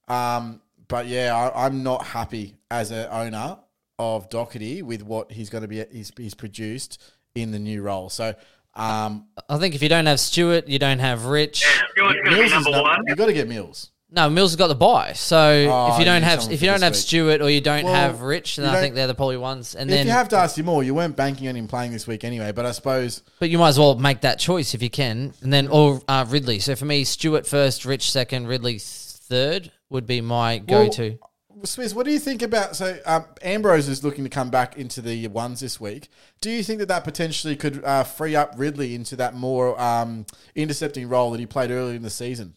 [0.09, 3.59] Um, but yeah, I, I'm not happy as an owner
[3.99, 7.01] of Docherty with what he's going to be he's, he's produced
[7.35, 8.09] in the new role.
[8.09, 8.35] So
[8.75, 11.59] um, I think if you don't have Stewart, you don't have Rich.
[11.65, 13.05] Stewart's going Mills is number number, one.
[13.07, 13.91] you got to get Mills.
[14.15, 15.15] No, Mills has got the buy.
[15.15, 15.39] So
[15.71, 17.01] Oh, if you don't have if you don't have week.
[17.01, 19.75] Stewart or you don't Well, have Rich, then I think they're the probably ones.
[19.75, 21.93] And if then you have Darcy Moore, you more you weren't banking on him playing
[21.93, 22.53] this week anyway.
[22.53, 25.51] But I suppose But you might as well make that choice if you can, and
[25.51, 26.59] then or uh, Ridley.
[26.59, 31.19] So for me, Stewart first, Rich second, Ridley third would be my go-to.
[31.65, 32.77] Smith, what do you think about?
[32.77, 36.09] So um, Ambrose is looking to come back into the ones this week.
[36.41, 40.27] Do you think that that potentially could uh, free up Ridley into that more um,
[40.55, 42.55] intercepting role that he played earlier in the season?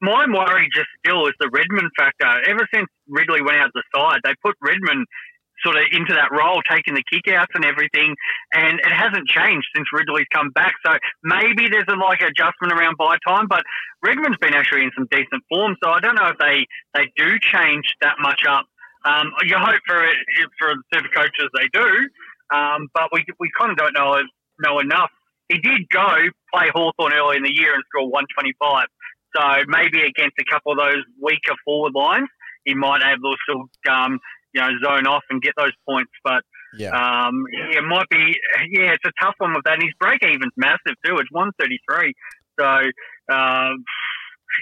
[0.00, 2.50] My worry just still is the Redman factor.
[2.50, 5.06] Ever since Ridley went out the side, they put Redman
[5.64, 8.14] sort of into that role, taking the kickouts and everything,
[8.52, 10.74] and it hasn't changed since Ridley's come back.
[10.84, 10.92] So
[11.22, 13.62] maybe there's a like adjustment around buy time, but
[14.04, 15.76] Redman's been actually in some decent form.
[15.82, 18.66] So I don't know if they they do change that much up.
[19.04, 20.16] Um, you hope for it
[20.58, 21.88] for the super coaches they do,
[22.54, 24.20] um, but we we kind of don't know
[24.60, 25.10] know enough.
[25.48, 26.08] He did go
[26.52, 28.86] play Hawthorn early in the year and score 125.
[29.36, 32.28] So maybe against a couple of those weaker forward lines,
[32.64, 34.20] he might to still, um,
[34.54, 36.12] you know, zone off and get those points.
[36.22, 36.42] But
[36.76, 38.34] Yeah, um, yeah, it might be,
[38.70, 39.74] yeah, it's a tough one with that.
[39.74, 41.16] And his break even's massive too.
[41.18, 42.14] It's 133.
[42.58, 42.66] So,
[43.34, 43.84] um,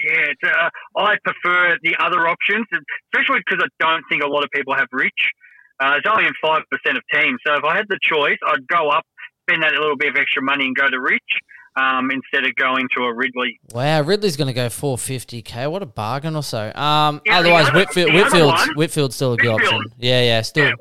[0.09, 2.65] yeah, it's, uh, I prefer the other options,
[3.13, 5.31] especially because I don't think a lot of people have Rich.
[5.79, 7.39] Uh, it's only in 5% of teams.
[7.45, 9.05] So if I had the choice, I'd go up,
[9.47, 11.21] spend that little bit of extra money and go to Rich
[11.75, 13.59] um, instead of going to a Ridley.
[13.73, 15.69] Wow, Ridley's going to go 450k.
[15.71, 16.71] What a bargain or so.
[16.75, 19.73] Um, Yeah, otherwise, other- Whitfield, Whitfield's, Whitfield's still a good Whitfield.
[19.85, 19.93] option.
[19.99, 20.71] Yeah, yeah, still.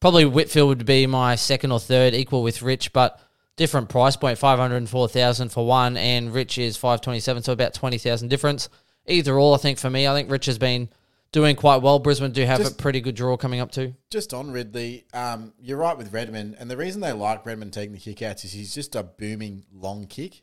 [0.00, 3.20] Probably Whitfield would be my second or third, equal with Rich, but
[3.56, 8.68] different price point 504,000 for one, and Rich is 527, so about 20,000 difference.
[9.06, 10.06] Either or, I think, for me.
[10.06, 10.88] I think Rich has been
[11.32, 11.98] doing quite well.
[11.98, 13.94] Brisbane do have Just- a pretty good draw coming up too.
[14.10, 17.92] just on Ridley, um, you're right with Redman, and the reason they like Redman taking
[17.94, 20.42] the kickouts is he's just a booming long kick.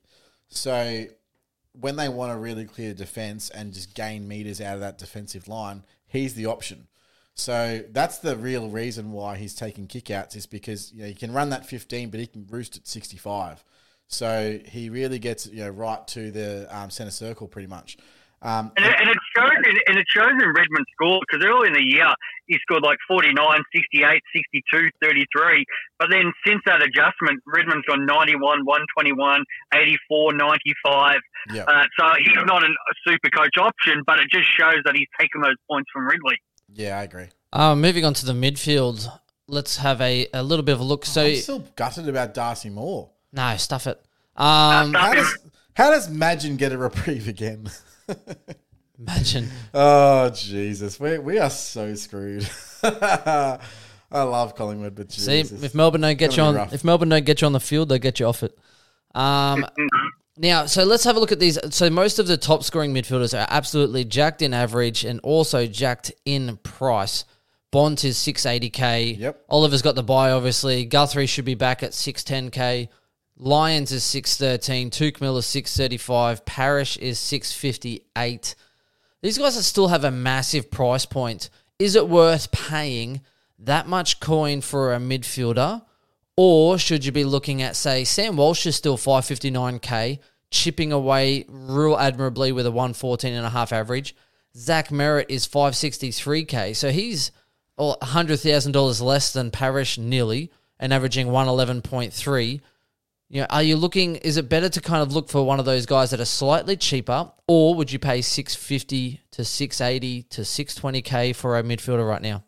[0.49, 1.05] So
[1.73, 4.97] when they want to really clear the defense and just gain meters out of that
[4.97, 6.88] defensive line, he's the option.
[7.33, 11.33] So that's the real reason why he's taking kickouts is because you know he can
[11.33, 13.63] run that 15, but he can roost at 65.
[14.07, 17.97] So he really gets you know right to the um, center circle pretty much.
[18.45, 21.67] Um, And it, and it shows in, and it shows in Redman's score because early
[21.67, 22.07] in the year
[22.45, 23.33] he scored like 49,
[23.73, 25.65] 68, 62, 33.
[25.97, 29.43] But then since that adjustment, Redman's gone 91, 121,
[29.73, 31.19] 84, 95.
[31.53, 31.63] yeah.
[31.63, 32.69] Uh, so he's not a
[33.07, 36.37] super coach option, but it just shows that he's taken those points from Ridley.
[36.71, 37.29] yeah, I agree.
[37.51, 39.07] Um, moving on to the midfield,
[39.47, 41.05] let's have a, a little bit of a look.
[41.05, 43.09] So, I'm still gutted about Darcy Moore.
[43.33, 43.99] no, stuff it.
[44.35, 45.15] Um, Stuff How it.
[45.15, 45.37] does
[45.75, 47.69] how does Magin get a reprieve again?
[48.99, 49.49] imagine.
[49.73, 52.47] oh Jesus, we we are so screwed.
[52.83, 53.59] I
[54.11, 55.63] love Collingwood, but See, Jesus.
[55.63, 56.73] if Melbourne don't get you on, rough.
[56.73, 58.57] if Melbourne don't get you on the field, they'll get you off it.
[59.13, 59.65] Um,
[60.37, 61.57] now, so let's have a look at these.
[61.73, 66.11] So most of the top scoring midfielders are absolutely jacked in average and also jacked
[66.25, 67.25] in price.
[67.71, 69.15] Bont is six eighty k.
[69.19, 69.45] Yep.
[69.49, 70.85] Oliver's got the buy, obviously.
[70.85, 72.89] Guthrie should be back at six ten k.
[73.38, 74.89] Lyons is six thirteen.
[74.89, 76.45] Touk Miller six thirty five.
[76.45, 78.55] Parish is six fifty eight.
[79.21, 81.49] These guys still have a massive price point.
[81.79, 83.21] Is it worth paying
[83.59, 85.83] that much coin for a midfielder?
[86.38, 90.19] Or should you be looking at, say, Sam Walsh is still 559k,
[90.51, 94.15] chipping away real admirably with a 114 and a half average.
[94.55, 97.31] Zach Merrett is 563k, so he's
[97.77, 102.61] well, $100,000 less than Parish nearly and averaging 111.3.
[103.30, 104.17] You know, are you looking?
[104.17, 106.78] Is it better to kind of look for one of those guys that are slightly
[106.78, 111.57] cheaper, or would you pay six fifty to six eighty to six twenty k for
[111.57, 112.43] a midfielder right now?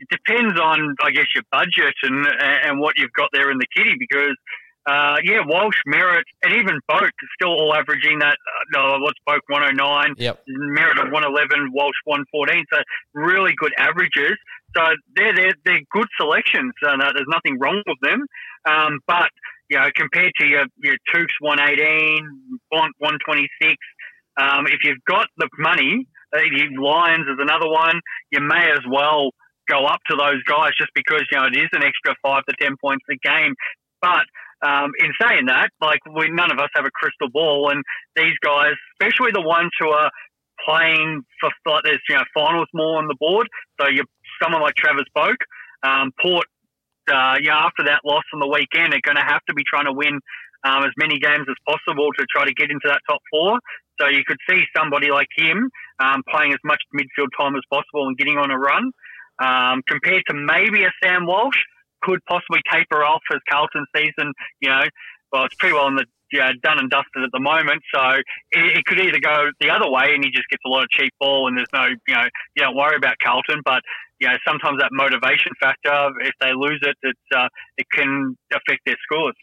[0.00, 2.26] It depends on, I guess, your budget and
[2.64, 4.34] and what you've got there in the kitty because.
[4.86, 7.08] Uh, yeah, Walsh, Merrett, and even Boak
[7.40, 8.36] still all averaging that.
[8.36, 10.14] Uh, no, what's Boak 109?
[10.18, 10.44] Yep.
[10.46, 12.66] Merrett at 111, Walsh 114.
[12.70, 12.82] So
[13.14, 14.36] really good averages.
[14.76, 14.82] So
[15.16, 16.74] they're they're, they're good selections.
[16.86, 18.26] Uh, no, there's nothing wrong with them.
[18.66, 19.30] Um, but
[19.74, 20.94] you know, compared to your your
[21.68, 23.74] eighteen, one twenty six.
[24.36, 26.38] Um, if you've got the money, uh,
[26.78, 28.00] Lyons is another one.
[28.30, 29.30] You may as well
[29.68, 32.54] go up to those guys just because you know it is an extra five to
[32.60, 33.54] ten points a game.
[34.00, 34.26] But
[34.64, 37.82] um, in saying that, like we none of us have a crystal ball, and
[38.14, 40.10] these guys, especially the ones who are
[40.64, 43.48] playing for like there's you know finals more on the board.
[43.80, 44.06] So you're
[44.40, 45.36] someone like Travis Boak,
[45.82, 46.46] um, Port,
[47.08, 49.86] uh, know, after that loss on the weekend, are going to have to be trying
[49.86, 50.20] to win
[50.64, 53.58] um, as many games as possible to try to get into that top four.
[54.00, 58.08] So you could see somebody like him um, playing as much midfield time as possible
[58.08, 58.90] and getting on a run,
[59.38, 61.58] um, compared to maybe a Sam Walsh
[62.02, 64.32] could possibly taper off as Carlton season.
[64.60, 64.84] You know,
[65.32, 67.82] well, it's pretty well in the you know, done and dusted at the moment.
[67.94, 68.00] So
[68.50, 70.90] it, it, could either go the other way and he just gets a lot of
[70.90, 72.26] cheap ball and there's no, you know,
[72.56, 73.62] you don't worry about Carlton.
[73.64, 73.82] But,
[74.24, 78.80] you know, sometimes that motivation factor, if they lose it, it's, uh, it can affect
[78.86, 79.34] their scores.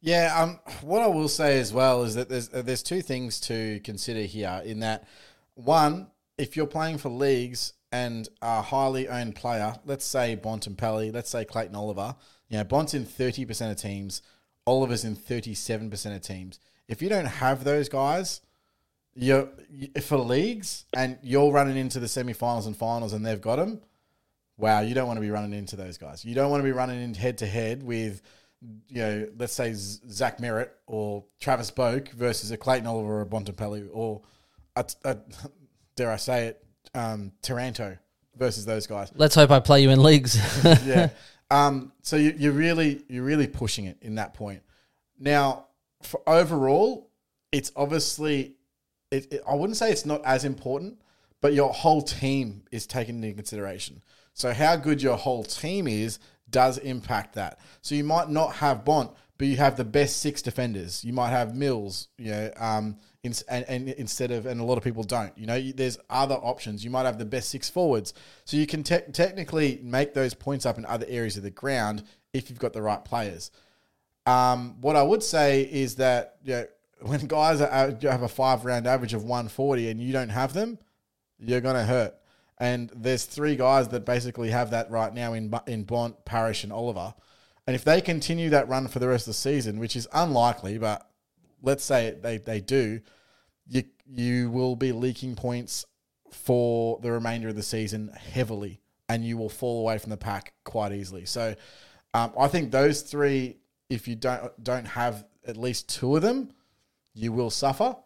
[0.00, 3.80] Yeah, um, what I will say as well is that there's there's two things to
[3.80, 4.62] consider here.
[4.64, 5.08] In that,
[5.54, 11.30] one, if you're playing for leagues and a highly owned player, let's say Bontempelli, let's
[11.30, 12.14] say Clayton Oliver,
[12.48, 14.22] you know, Bont's in thirty percent of teams,
[14.66, 16.60] Oliver's in thirty seven percent of teams.
[16.88, 18.42] If you don't have those guys,
[19.14, 19.48] you're
[20.02, 23.80] for leagues and you're running into the semifinals and finals and they've got them.
[24.58, 26.24] Wow, you don't want to be running into those guys.
[26.24, 28.22] You don't want to be running in head to head with
[28.88, 33.26] you know, let's say Zach Merrett or Travis Boak versus a Clayton Oliver or a
[33.26, 34.22] Bontempelli or
[34.74, 35.16] a, a,
[35.96, 37.96] dare I say it, um, Taranto
[38.36, 39.10] versus those guys.
[39.14, 40.36] Let's hope I play you in leagues.
[40.84, 41.10] yeah.
[41.48, 44.64] Um, so you, you're really you're really pushing it in that point.
[45.16, 45.66] Now,
[46.02, 47.12] for overall,
[47.52, 48.56] it's obviously
[49.12, 51.00] it, it, I wouldn't say it's not as important,
[51.40, 54.02] but your whole team is taken into consideration.
[54.36, 56.18] So how good your whole team is
[56.50, 57.58] does impact that.
[57.80, 61.02] So you might not have Bont, but you have the best six defenders.
[61.02, 64.76] You might have Mills, you know, um, in, and, and, instead of, and a lot
[64.76, 65.36] of people don't.
[65.38, 66.84] You know, there's other options.
[66.84, 68.12] You might have the best six forwards,
[68.44, 72.04] so you can te- technically make those points up in other areas of the ground
[72.34, 73.50] if you've got the right players.
[74.26, 76.66] Um, what I would say is that you know,
[77.00, 80.78] when guys are, have a five round average of 140 and you don't have them,
[81.38, 82.14] you're going to hurt.
[82.58, 86.72] And there's three guys that basically have that right now in in Bont, Parish, and
[86.72, 87.14] Oliver.
[87.66, 90.78] And if they continue that run for the rest of the season, which is unlikely,
[90.78, 91.08] but
[91.62, 93.00] let's say they, they do,
[93.68, 95.84] you you will be leaking points
[96.30, 100.54] for the remainder of the season heavily, and you will fall away from the pack
[100.64, 101.26] quite easily.
[101.26, 101.54] So
[102.14, 103.58] um, I think those three,
[103.90, 106.52] if you don't don't have at least two of them,
[107.14, 107.96] you will suffer.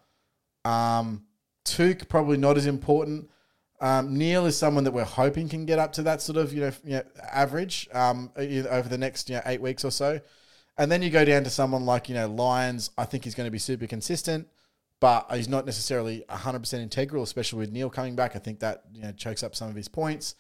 [0.64, 1.24] Um,
[1.64, 3.30] two probably not as important.
[3.81, 6.61] Um, Neale is someone that we're hoping can get up to that sort of you
[6.61, 7.03] know, you know
[7.33, 10.20] average um, over the next you know, eight weeks or so.
[10.76, 12.91] And then you go down to someone like you know Lyons.
[12.99, 14.49] I think he's going to be super consistent,
[14.99, 18.37] but he's not necessarily 100% integral, especially with Neale coming back.
[18.37, 20.35] I think that you know chokes up some of his points.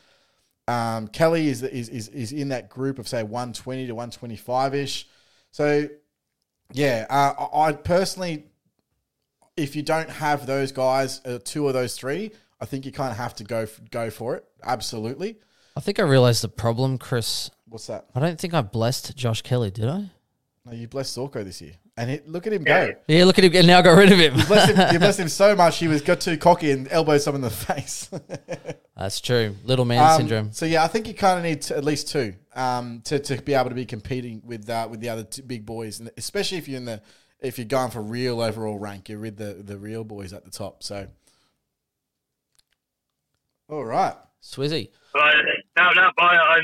[0.68, 5.08] Um, Kelly is, is is is in that group of say 120 to 125 ish.
[5.50, 5.88] So
[6.72, 8.44] yeah, uh, I personally,
[9.56, 13.10] if you don't have those guys, uh, two of those three, I think you kind
[13.10, 14.44] of have to go go for it.
[14.62, 15.38] Absolutely.
[15.76, 17.50] I think I realized the problem, Chris.
[17.68, 18.06] What's that?
[18.14, 20.10] I don't think I blessed Josh Kelly, did I?
[20.66, 22.92] No, you blessed Zorko this year, and it, look at him go.
[23.08, 24.36] Yeah, look at him, and now got rid of him.
[24.36, 27.22] you, blessed him you blessed him so much he was got too cocky and elbowed
[27.22, 28.10] someone in the face.
[28.96, 29.56] That's true.
[29.64, 30.52] Little man um, syndrome.
[30.52, 33.40] So yeah, I think you kind of need to, at least two um, to, to
[33.40, 36.58] be able to be competing with uh, with the other two big boys, and especially
[36.58, 37.00] if you're in the
[37.40, 40.50] if you're going for real overall rank, you're with the the real boys at the
[40.50, 40.82] top.
[40.82, 41.08] So
[43.70, 44.14] all right.
[44.42, 44.88] Swizzy.
[45.14, 45.30] Uh,
[45.76, 46.58] no, no, I, I,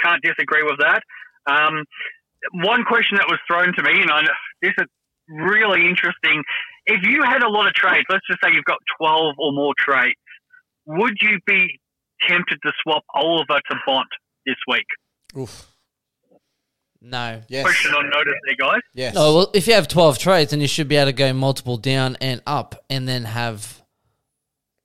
[0.00, 1.02] can't disagree with that.
[1.46, 1.84] Um,
[2.52, 4.22] one question that was thrown to me, and I,
[4.62, 4.86] this is
[5.28, 6.42] really interesting.
[6.86, 9.74] If you had a lot of trades, let's just say you've got 12 or more
[9.78, 10.16] trades,
[10.86, 11.78] would you be
[12.28, 14.08] tempted to swap Oliver to Bont
[14.46, 14.86] this week?
[15.36, 15.66] Oof.
[17.02, 17.40] No.
[17.48, 17.64] Yes.
[17.64, 18.80] Question on notice there, guys.
[18.94, 19.14] Yes.
[19.16, 21.76] Oh, well, if you have 12 trades, then you should be able to go multiple
[21.76, 23.79] down and up and then have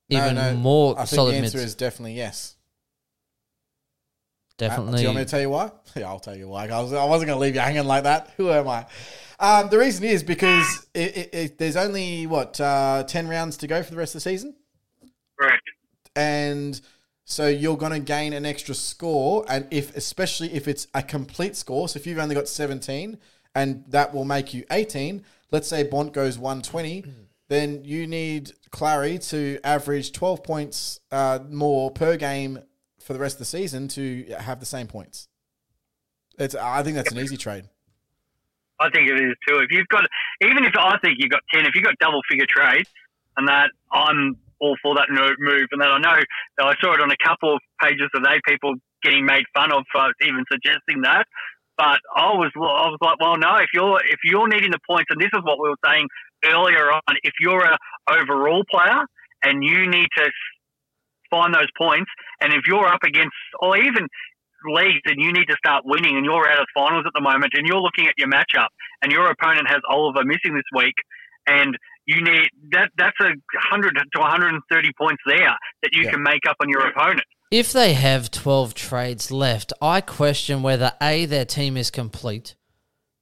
[0.10, 1.70] even no, no, more I think the answer mids.
[1.70, 2.56] is definitely yes.
[4.58, 4.94] Definitely.
[4.94, 5.72] Uh, do you want me to tell you why?
[5.96, 6.68] Yeah, I'll tell you why.
[6.68, 8.34] I, was, I wasn't going to leave you hanging like that.
[8.38, 8.86] Who am I?
[9.40, 13.68] Um, the reason is because it, it, it, there's only, what, uh, 10 rounds to
[13.68, 14.56] go for the rest of the season?
[15.40, 15.62] Correct.
[16.16, 16.80] And
[17.24, 19.46] so you're going to gain an extra score.
[19.48, 23.18] And if, especially if it's a complete score, so if you've only got 17
[23.56, 27.06] and that will make you 18, let's say Bont goes 120
[27.48, 32.60] then you need Clarry to average 12 points uh, more per game
[33.00, 35.28] for the rest of the season to have the same points.
[36.38, 37.70] It's, I think that's an easy trade.
[38.80, 39.60] I think it is too.
[39.60, 40.04] If you've got,
[40.44, 42.90] even if I think you've got ten, if you've got double figure trades,
[43.38, 46.20] and that I'm all for that move, and that I know
[46.58, 49.86] that I saw it on a couple of pages today, people getting made fun of
[49.92, 51.26] for even suggesting that.
[51.78, 53.56] But I was, I was like, well, no.
[53.60, 56.08] If you're, if you're needing the points, and this is what we were saying
[56.48, 57.78] earlier on, if you're a
[58.10, 59.02] overall player
[59.44, 60.30] and you need to
[61.30, 62.10] find those points,
[62.42, 64.08] and if you're up against, or even
[64.68, 67.54] leagues and you need to start winning and you're out of finals at the moment
[67.56, 68.68] and you're looking at your matchup
[69.02, 70.96] and your opponent has Oliver missing this week
[71.48, 71.78] and
[72.08, 76.12] you need that that's a 100 to 130 points there that you Yeah.
[76.12, 77.22] can make up on your opponent.
[77.52, 82.56] If they have 12 trades left, I question whether A, their team is complete,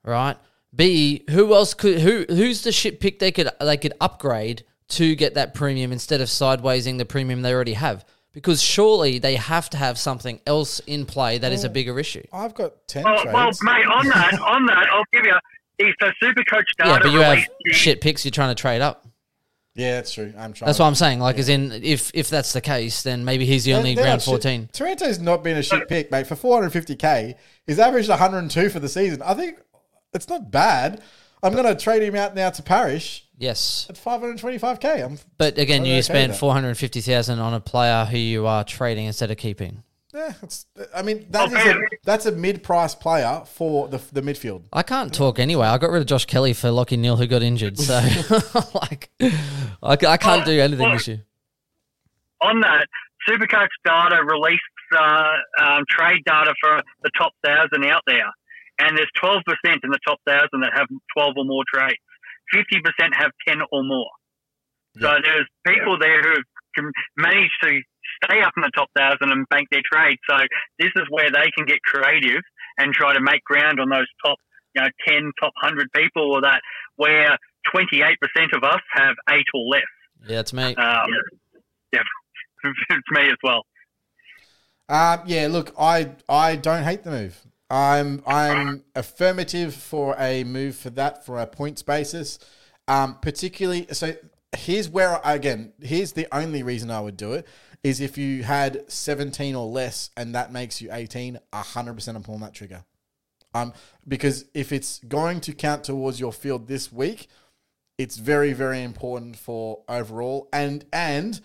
[0.03, 0.37] right?
[0.75, 5.15] B, who else could who who's the shit pick they could they could upgrade to
[5.15, 8.05] get that premium instead of sidewaysing the premium they already have?
[8.31, 12.23] Because surely they have to have something else in play that is a bigger issue.
[12.33, 15.37] I've got 10 Well, well, mate, on that, on that, I'll give you.
[15.77, 18.81] If the Supercoach data Yeah, but you have the- shit picks you're trying to trade
[18.81, 19.05] up.
[19.75, 20.33] yeah, that's true.
[20.37, 20.67] I'm trying.
[20.67, 21.19] That's what I'm saying.
[21.19, 24.21] Like, as in, if if that's the case, then maybe he's the only They're round
[24.21, 24.31] shit.
[24.31, 24.69] 14.
[24.73, 26.25] Taranto's not been a shit pick, mate.
[26.25, 27.35] For 450k,
[27.67, 29.21] he's averaged 102 for the season.
[29.23, 29.59] I think
[30.13, 31.01] it's not bad.
[31.41, 35.03] I'm going to trade him out now to Parish Yes, at 525k.
[35.05, 36.37] I'm but again, I'm you okay spent that.
[36.39, 39.83] 450,000 on a player who you are trading instead of keeping.
[40.13, 40.33] yeah.
[40.41, 41.71] It's, I mean, that is Okay.
[41.71, 44.63] a, that's a mid-price player for the the midfield.
[44.71, 45.67] I can't talk anyway.
[45.67, 47.77] I got rid of Josh Kelly for Lachie Neale, who got injured.
[47.77, 47.95] So,
[48.75, 49.09] like,
[49.81, 51.23] I, ca- I can't do anything Well, this year.
[52.41, 52.87] on that,
[53.27, 54.61] Supercoach data released
[54.97, 58.31] uh, um, trade data for the top thousand out there,
[58.79, 62.01] and there's 12% in the top thousand that have 12 or more trades.
[62.53, 62.81] 50%
[63.15, 64.09] have 10 or more.
[64.99, 66.35] So there's people there who
[66.75, 67.79] can manage to
[68.23, 70.17] stay up in the top thousand and bank their trade.
[70.29, 70.37] So
[70.77, 72.41] this is where they can get creative
[72.77, 74.37] and try to make ground on those top,
[74.75, 76.61] you know, 10, top 100 people or that,
[76.95, 77.37] where
[77.75, 78.13] 28%
[78.55, 79.81] of us have eight or less.
[80.27, 80.75] Yeah, it's me.
[80.75, 81.07] Um,
[81.91, 82.01] yeah,
[82.63, 83.63] it's me as well.
[84.89, 87.41] Um, yeah, look, I I don't hate the move.
[87.73, 92.37] I'm I'm affirmative for a move for that for a points basis.
[92.87, 94.13] Um, particularly, so
[94.55, 97.47] here's where again, here's the only reason I would do it
[97.83, 102.41] is if you had 17 or less and that makes you 18, 100% I'm pulling
[102.41, 102.85] that trigger.
[103.55, 103.73] Um,
[104.07, 107.27] because if it's going to count towards your field this week,
[107.97, 111.41] it's very very important for overall and and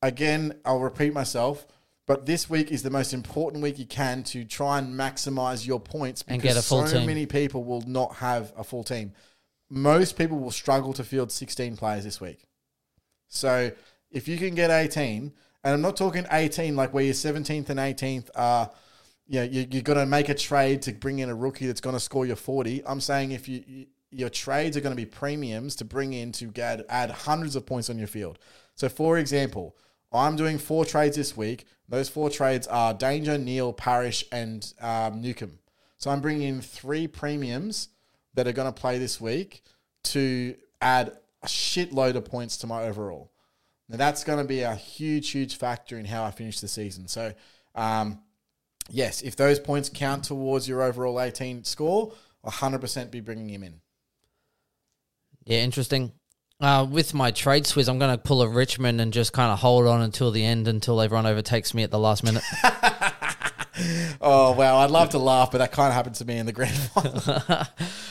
[0.00, 1.66] again I'll repeat myself
[2.06, 5.80] but this week is the most important week you can to try and maximize your
[5.80, 7.06] points because And get a full so team.
[7.06, 9.12] many people will not have a full team.
[9.68, 12.44] Most people will struggle to field 16 players this week.
[13.28, 13.72] So
[14.10, 15.32] if you can get 18,
[15.64, 18.70] and I'm not talking 18 like where your 17th and 18th are,
[19.26, 21.80] you know, you, you're going to make a trade to bring in a rookie that's
[21.80, 22.86] going to score your 40.
[22.86, 26.32] I'm saying if you, you your trades are going to be premiums to bring in
[26.32, 28.38] to get, add hundreds of points on your field.
[28.74, 29.76] So for example,
[30.12, 31.66] I'm doing four trades this week.
[31.88, 35.58] Those four trades are Danger, Neale, Parish, and um, Newcombe.
[35.98, 37.88] So I'm bringing in three premiums
[38.34, 39.62] that are going to play this week
[40.04, 43.32] to add a shitload of points to my overall.
[43.88, 47.06] Now that's going to be a huge, huge factor in how I finish the season.
[47.06, 47.32] So,
[47.74, 48.20] um,
[48.90, 52.12] yes, if those points count towards your overall 18 score,
[52.44, 53.80] 100% be bringing him in.
[55.44, 56.12] Yeah, interesting.
[56.58, 59.58] Uh, with my trade swizz, I'm going to pull a Richmond and just kind of
[59.58, 62.42] hold on until the end until everyone overtakes me at the last minute.
[64.20, 66.52] Oh wow, I'd love to laugh, but that kind of happened to me in the
[66.52, 67.22] grand final.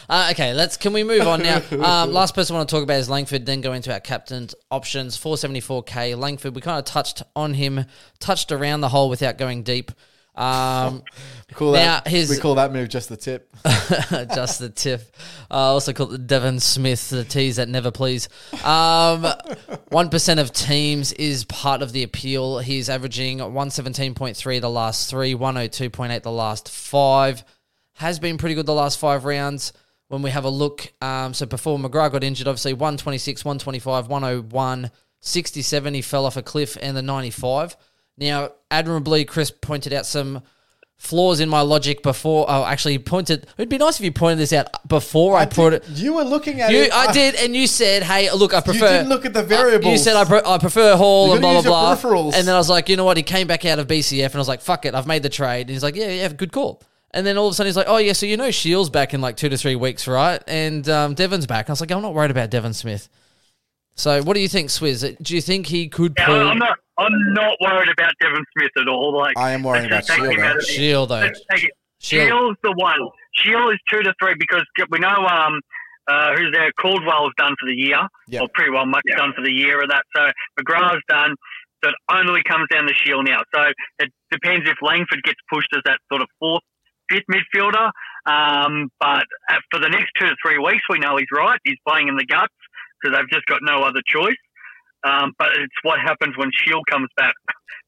[0.07, 0.77] Uh, okay, let's.
[0.77, 1.59] Can we move on now?
[1.71, 3.47] Um, last person I want to talk about is Langford.
[3.47, 5.17] Then go into our captain's options.
[5.17, 6.15] 474k.
[6.15, 6.53] Langford.
[6.53, 7.85] We kind of touched on him,
[8.19, 9.91] touched around the hole without going deep.
[10.37, 11.03] Um,
[11.53, 13.49] Call Now, that, his- we call that move just the tip.
[14.33, 15.01] just the tip.
[15.49, 18.27] I also call it Devon Smith, the tease that never please.
[18.63, 19.25] Um,
[19.89, 22.59] One percent of teams is part of the appeal.
[22.59, 26.31] He's averaging one seventeen point three the last three, one hundred two point eight the
[26.31, 27.43] last five.
[27.93, 29.71] Has been pretty good the last five rounds.
[30.07, 34.91] When we have a look, um, so before McGrath got injured, obviously 126, 125, 101,
[35.19, 37.75] 67, he fell off a cliff, and the 95.
[38.17, 40.41] Now, admirably, Chris pointed out some
[40.97, 42.45] flaws in my logic before.
[42.47, 43.45] Oh, actually, pointed.
[43.57, 45.89] It'd be nice if you pointed this out before I, put it.
[45.89, 46.93] You were looking at You, it.
[46.93, 49.91] I did, and you said, "Hey, look, I prefer." You didn't look at the variables.
[49.91, 52.31] You said I, pre- I prefer Hall and blah gotta blah your blah.
[52.37, 53.17] And then I was like, you know what?
[53.17, 55.29] He came back out of BCF, and I was like, "Fuck it, I've made the
[55.29, 57.77] trade." And he's like, "Yeah, yeah, good call." And then all of a sudden he's
[57.77, 60.41] like, "Oh yeah, so you know Shiel's back in like two to three weeks, right?"
[60.47, 61.65] And um, Devon's back.
[61.65, 63.09] And I was like, "I'm not worried about Devon Smith."
[63.97, 65.17] So, what do you think, Swizz?
[65.21, 66.77] Do you think he could Yeah, pull I'm not.
[66.97, 69.15] I'm not worried about Devon Smith at all.
[69.17, 70.59] Like I am worried about Shiel, out though.
[70.61, 71.15] Shiel though?
[71.19, 71.71] Let's take it.
[71.99, 72.27] Shiel.
[72.27, 72.99] Shiel's the one.
[73.33, 75.59] Shiel is two to three because we know um
[76.07, 76.71] uh, who's there.
[76.79, 78.41] Caldwell's done for the year, Yeah.
[78.41, 80.03] or pretty well much done for the year of that.
[80.15, 80.21] So
[80.59, 81.35] McGrath's done.
[81.83, 83.41] So it only comes down to Shiel now.
[83.53, 83.61] So
[83.99, 86.61] it depends if Langford gets pushed as that sort of fourth,
[87.09, 87.89] fifth midfielder.
[88.25, 91.59] Um, but uh, for the next two to three weeks, we know he's right.
[91.63, 92.53] He's playing in the guts
[93.01, 94.35] because they've just got no other choice.
[95.05, 97.35] Um, but it's what happens when Shiel comes back.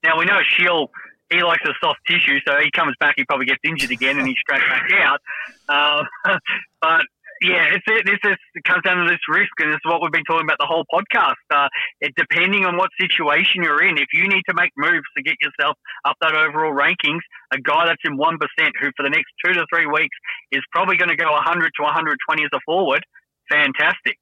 [0.03, 0.89] Now we know Shiel.
[1.29, 3.15] He likes a soft tissue, so he comes back.
[3.17, 5.19] He probably gets injured again, and he's straight back out.
[5.67, 6.39] Um,
[6.81, 7.03] but
[7.41, 8.05] yeah, it's it.
[8.05, 10.45] This is it comes down to this risk, and this is what we've been talking
[10.45, 11.41] about the whole podcast.
[11.51, 11.67] Uh,
[12.01, 13.97] it depending on what situation you're in.
[13.97, 17.85] If you need to make moves to get yourself up that overall rankings, a guy
[17.85, 20.15] that's in one percent, who for the next two to three weeks
[20.51, 23.03] is probably going to go 100 to 120 as a forward,
[23.51, 24.17] fantastic.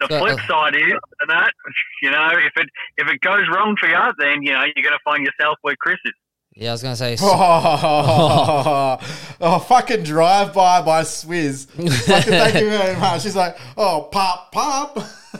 [0.00, 0.94] The So, flip uh, side is
[1.28, 1.52] that
[2.02, 4.96] you know if it if it goes wrong for you, then you know you're going
[4.96, 6.12] to find yourself where Chris is.
[6.54, 7.16] Yeah, I was gonna say.
[7.22, 8.98] Oh,
[9.40, 11.68] oh, fucking drive by by Swizz.
[11.70, 13.22] Fucking thank you very much.
[13.22, 14.98] She's like, oh, pop, pop.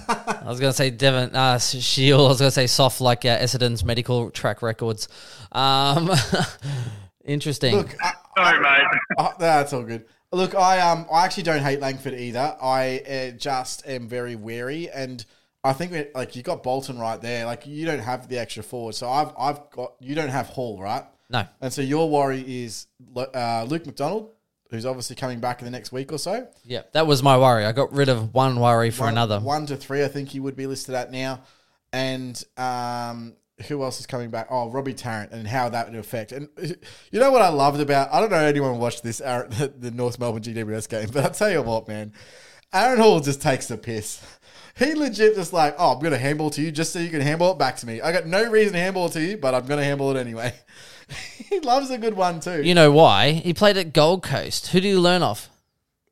[0.09, 2.27] I was gonna say Devon uh, Shiel.
[2.27, 5.09] I was gonna say soft like uh, Essendon's medical track records.
[5.53, 6.11] Um,
[7.25, 7.77] interesting.
[7.77, 9.01] Look, I, Sorry, mate.
[9.19, 10.05] Oh, that's all good.
[10.33, 12.57] Look, I um, I actually don't hate Langford either.
[12.63, 15.25] I uh, just am very wary, and
[15.65, 17.47] I think we, like you got Bolton right there.
[17.47, 20.81] Like you don't have the extra forward, so I've I've got you don't have Hall
[20.81, 24.31] right, no, and so your worry is uh, Luke McDonald,
[24.71, 26.47] who's obviously coming back in the next week or so.
[26.65, 27.65] yeah, that was my worry.
[27.65, 29.41] I got rid of one worry for one, another.
[29.41, 31.41] One to three, I think he would be listed at now.
[31.93, 34.49] And um, who else is coming back?
[34.51, 36.33] Oh, Robbie Tarrant and how that would affect.
[36.33, 36.49] And
[37.11, 38.13] you know what I loved about?
[38.13, 41.31] I don't know anyone watched this Aaron, the, the North Melbourne GWS game, but I'll
[41.31, 42.13] tell you what, man.
[42.73, 44.23] Aaron Hall just takes the piss.
[44.79, 47.21] He legit just like, oh, I'm going to handball to you just so you can
[47.21, 48.01] handball it back to me.
[48.01, 50.55] I got no reason to handball to you, but I'm going to handball it anyway.
[51.51, 52.63] he loves a good one too.
[52.63, 53.33] You know why?
[53.33, 54.69] He played at Gold Coast.
[54.69, 55.51] Who do you learn off?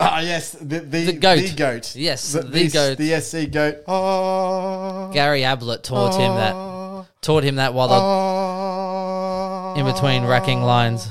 [0.01, 1.41] Ah, yes, the, the, The goat.
[1.41, 1.97] The goat.
[1.97, 2.99] Yes, the, the goat.
[2.99, 3.79] The SC goat.
[3.89, 6.78] Oh, Gary Ablett taught him that.
[7.21, 11.11] Taught him that while Oh, in between racking lines.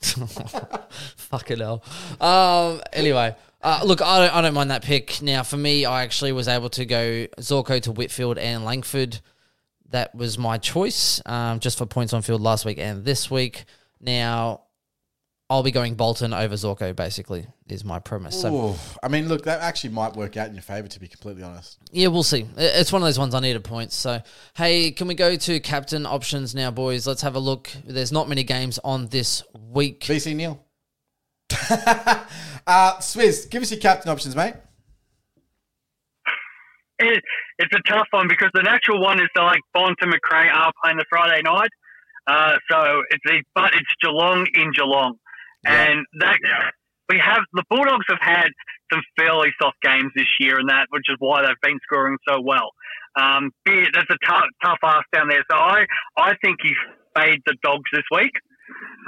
[0.00, 0.86] the
[1.16, 1.82] fucking hell.
[2.20, 2.80] Um.
[2.92, 5.20] Anyway, uh, look, I don't, I don't mind that pick.
[5.22, 9.20] Now, for me, I actually was able to go Zorko to Whitfield and Langford.
[9.90, 13.64] That was my choice, um, just for points on field last week and this week.
[14.00, 14.62] Now,
[15.50, 16.94] I'll be going Bolton over Zorko.
[16.94, 18.40] Basically, is my premise.
[18.42, 21.08] So Ooh, I mean, look, that actually might work out in your favour, to be
[21.08, 21.78] completely honest.
[21.90, 22.46] Yeah, we'll see.
[22.56, 23.96] I- It's one of those ones I needed points.
[23.96, 24.20] So,
[24.56, 27.06] hey, can we go to captain options now, boys?
[27.06, 27.70] Let's have a look.
[27.86, 29.42] There's not many games on this
[29.72, 30.00] week.
[30.00, 30.62] VC Neale.
[31.70, 34.54] uh, Swizz, give us your captain options, mate.
[36.98, 37.22] it,
[37.58, 40.72] it's a tough one because the natural one is the, like Bont and Macrae are
[40.82, 41.70] playing the Friday night.
[42.26, 45.16] Uh, so it's the, but it's Geelong in Geelong,
[45.64, 46.38] And that
[47.08, 48.48] we have the Bulldogs have had
[48.92, 52.40] some fairly soft games this year, and that which is why they've been scoring so
[52.40, 52.70] well.
[53.16, 55.44] Um, that's a tough tough ask down there.
[55.50, 55.84] So I
[56.16, 56.72] I think he
[57.16, 58.32] fade the Dogs this week,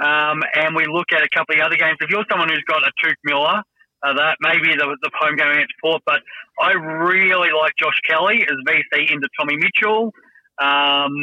[0.03, 1.97] um, and we look at a couple of other games.
[2.01, 3.61] If you're someone who's got a Touk Miller.
[4.03, 6.21] Uh, that maybe the, the home game against Port, but
[6.59, 10.11] I really like Josh Kelly as VC into Tommy Mitchell.
[10.59, 11.13] Um,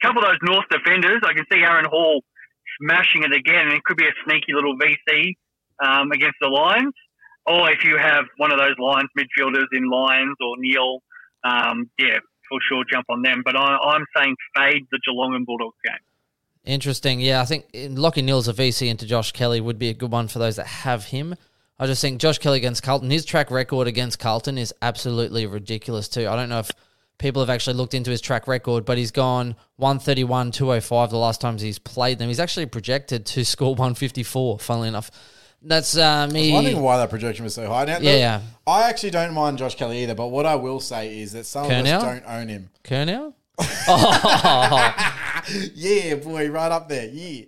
[0.00, 2.22] couple of those North defenders, I can see Aaron Hall
[2.80, 5.34] smashing it again, and it could be a sneaky little VC
[5.84, 6.94] um, against the Lions.
[7.46, 10.98] Or if you have one of those Lyons midfielders in Lions or Neale,
[11.44, 12.18] um, yeah,
[12.48, 13.42] for sure jump on them.
[13.44, 15.96] But I, I'm saying fade the Geelong and Bulldogs game.
[16.64, 17.20] Interesting.
[17.20, 20.12] Yeah, I think in Lachie Neale's a VC into Josh Kelly would be a good
[20.12, 21.34] one for those that have him.
[21.78, 26.08] I just think Josh Kelly against Carlton, his track record against Carlton is absolutely ridiculous
[26.08, 26.28] too.
[26.28, 26.70] I don't know if
[27.20, 31.40] people have actually looked into his track record, but he's gone 131, 205 the last
[31.40, 32.26] times he's played them.
[32.26, 35.12] He's actually projected to score 154, funnily enough.
[35.62, 36.52] That's uh, me.
[36.52, 37.84] wondering why that projection was so high.
[37.84, 38.40] Now, Yeah, look, yeah.
[38.66, 41.66] I actually don't mind Josh Kelly either, but what I will say is that some
[41.66, 42.70] of us don't own him.
[42.82, 43.34] Curnow?
[43.60, 45.14] oh,
[45.74, 47.08] Yeah, boy, right up there.
[47.12, 47.44] Yeah.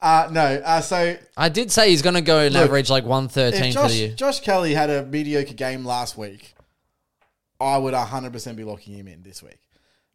[0.00, 3.70] Uh, no, uh, so I did say he's going to go and average like 113
[3.70, 4.14] if for the year.
[4.14, 6.54] Josh Kelly had a mediocre game last week,
[7.60, 9.60] I would 100% be locking him in this week.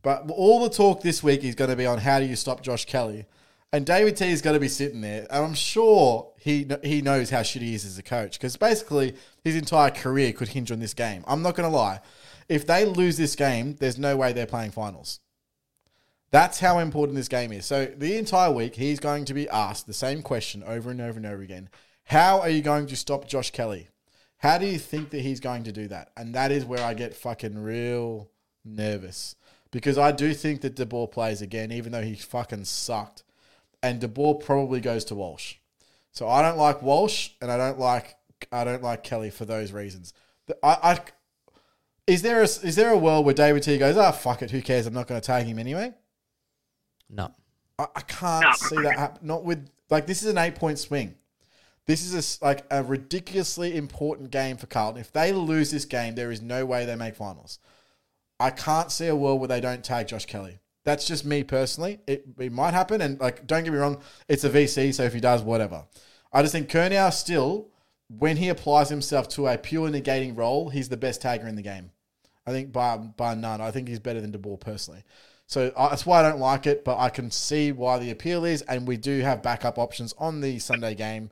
[0.03, 2.61] But all the talk this week is going to be on how do you stop
[2.61, 3.25] Josh Kelly.
[3.73, 7.29] And David Teague is going to be sitting there, and I'm sure he he knows
[7.29, 9.15] how shitty he is as a coach because basically
[9.45, 11.23] his entire career could hinge on this game.
[11.25, 12.01] I'm not going to lie.
[12.49, 15.21] If they lose this game, there's no way they're playing finals.
[16.31, 17.65] That's how important this game is.
[17.65, 21.17] So the entire week, he's going to be asked the same question over and over
[21.17, 21.69] and over again.
[22.05, 23.87] How are you going to stop Josh Kelly?
[24.41, 26.11] How do you think that he's going to do that?
[26.17, 28.29] And that is where I get fucking real
[28.65, 29.35] nervous
[29.71, 33.23] because I do think that De Boer plays again, even though he fucking sucked.
[33.83, 35.55] and De Boer probably goes to Walsh.
[36.11, 38.15] So I don't like Walsh, and I don't like
[38.51, 40.13] I don't like Kelly for those reasons.
[40.61, 40.99] I, I
[42.07, 44.61] is there a is there a world where David Teague goes, ah, fuck it, who
[44.61, 44.85] cares?
[44.87, 45.93] I'm not going to tag him anyway.
[47.09, 47.31] No.
[47.79, 48.51] I, I can't No.
[48.53, 49.27] see that happen.
[49.27, 51.15] Not with like this is an eight point swing.
[51.87, 55.01] This is a like a ridiculously important game for Carlton.
[55.01, 57.59] If they lose this game, there is no way they make finals.
[58.39, 60.59] I can't see a world where they don't tag Josh Kelly.
[60.83, 61.99] That's just me personally.
[62.07, 65.13] It, it might happen, and like, don't get me wrong, it's a VC, so if
[65.13, 65.85] he does, whatever.
[66.33, 67.67] I just think Curnow still,
[68.07, 71.61] when he applies himself to a pure negating role, he's the best tagger in the
[71.61, 71.91] game.
[72.45, 73.61] I think by by none.
[73.61, 75.03] I think he's better than De Boer personally.
[75.45, 78.45] So uh, that's why I don't like it, but I can see why the appeal
[78.45, 81.29] is, and we do have backup options on the Sunday game,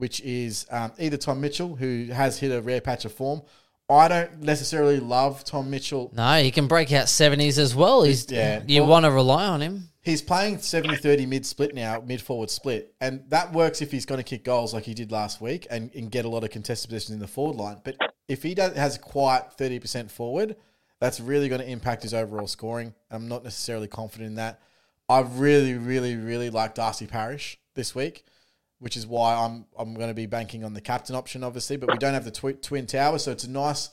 [0.00, 3.42] which is um, either Tom Mitchell, who has hit a rare patch of form.
[3.88, 6.12] I don't necessarily love Tom Mitchell.
[6.16, 8.02] No, he can break out 70s as well.
[8.04, 8.62] He's Yeah.
[8.66, 9.88] You Well- want to rely on him.
[10.02, 12.94] He's playing 70 30 mid split now, mid forward split.
[13.02, 15.90] And that works if he's going to kick goals like he did last week and,
[15.94, 17.78] and get a lot of contested positions in the forward line.
[17.84, 17.96] But
[18.26, 20.56] if he does, has quite 30% forward,
[21.00, 22.94] that's really going to impact his overall scoring.
[23.10, 24.60] I'm not necessarily confident in that.
[25.08, 28.24] I really, really, really like Darcy Parish this week,
[28.80, 31.76] which is why I'm I'm going to be banking on the captain option, obviously.
[31.76, 33.90] But we don't have the twi- twin tower, so it's a nice.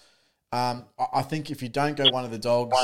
[0.51, 2.75] Um, I, I think if you don't go one of the dogs,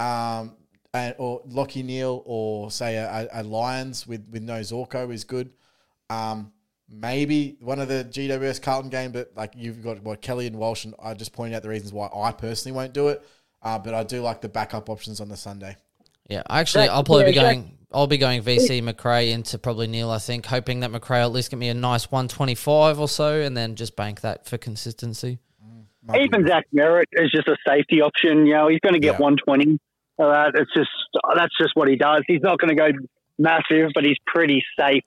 [0.00, 0.56] um,
[0.92, 5.50] and, or Lachie Neale or say a, a, Lions with, with no Zorko is good.
[6.08, 6.52] Um,
[6.88, 10.84] maybe one of the GWS Carlton game, but like you've got what Kelly and Walsh,
[10.84, 13.22] and I just pointed out the reasons why I personally won't do it.
[13.62, 15.76] Uh, but I do like the backup options on the Sunday.
[16.28, 17.72] Yeah, actually, Jack- I'll probably be yeah, Jack- going.
[17.92, 20.10] I'll be going VC Macrae into probably Neale.
[20.10, 23.08] I think, hoping that Macrae at least get me a nice one twenty five or
[23.08, 25.38] so, and then just bank that for consistency.
[26.02, 28.46] Might be- Even Zach Merrett is just a safety option.
[28.46, 29.20] You know, he's going to get Yeah.
[29.20, 29.78] 120.
[30.18, 30.90] Uh, it's just
[31.36, 32.22] that's just what he does.
[32.26, 32.88] He's not going to go
[33.38, 35.02] massive, but he's pretty safe.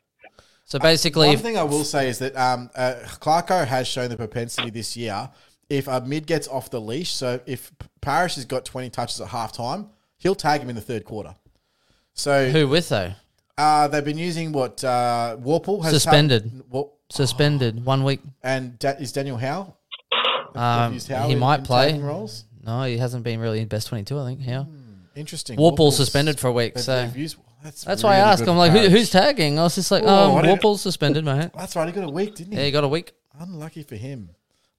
[0.65, 4.09] So basically, One if, thing I will say is that um, uh, Clarko has shown
[4.09, 5.29] the propensity this year.
[5.69, 9.19] If a mid gets off the leash, so if P- Parish has got 20 touches
[9.21, 9.87] at halftime,
[10.19, 11.35] he'll tag him in the third quarter.
[12.13, 13.13] So who with though
[13.57, 16.63] uh, they've been using what uh, Worpel has Suspended.
[17.11, 18.19] Suspended one week.
[18.43, 19.73] and da- is Daniel Howe?
[20.55, 21.99] Um, Howe he in- might in play.
[21.99, 22.45] roles?
[22.63, 24.19] No, he hasn't been really in best twenty two.
[24.19, 24.41] I think.
[24.43, 24.65] Yeah,
[25.15, 25.57] Interesting.
[25.57, 28.47] Worpel's Worpel's- suspended for a week, so- used- that's that's why I really asked.
[28.47, 29.59] I'm like, Who, who's tagging?
[29.59, 31.49] I was just like, Oh, um, Worpel's suspended, mate.
[31.57, 31.87] That's right.
[31.87, 32.57] He got a week, didn't he?
[32.59, 33.11] Yeah, he got a week.
[33.37, 34.29] Unlucky for him.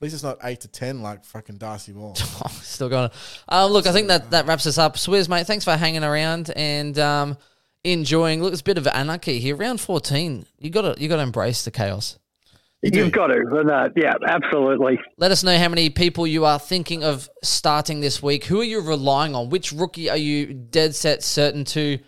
[0.00, 2.16] At least it's not eight to ten like fucking Darcy Moore.
[2.62, 3.10] Still going.
[3.50, 4.94] Um, look, I think that that wraps us up.
[4.94, 7.36] Swizz, mate, thanks for hanging around and um,
[7.84, 8.42] enjoying.
[8.42, 9.56] Look, it's a bit of anarchy here.
[9.56, 12.18] Round fourteen, you got to you got to embrace the chaos.
[12.90, 12.98] do.
[12.98, 13.44] You've got to.
[13.50, 14.98] But, uh, yeah, absolutely.
[15.18, 18.46] Let us know how many people you are thinking of starting this week.
[18.46, 19.50] Who are you relying on?
[19.50, 21.98] Which rookie are you dead set certain to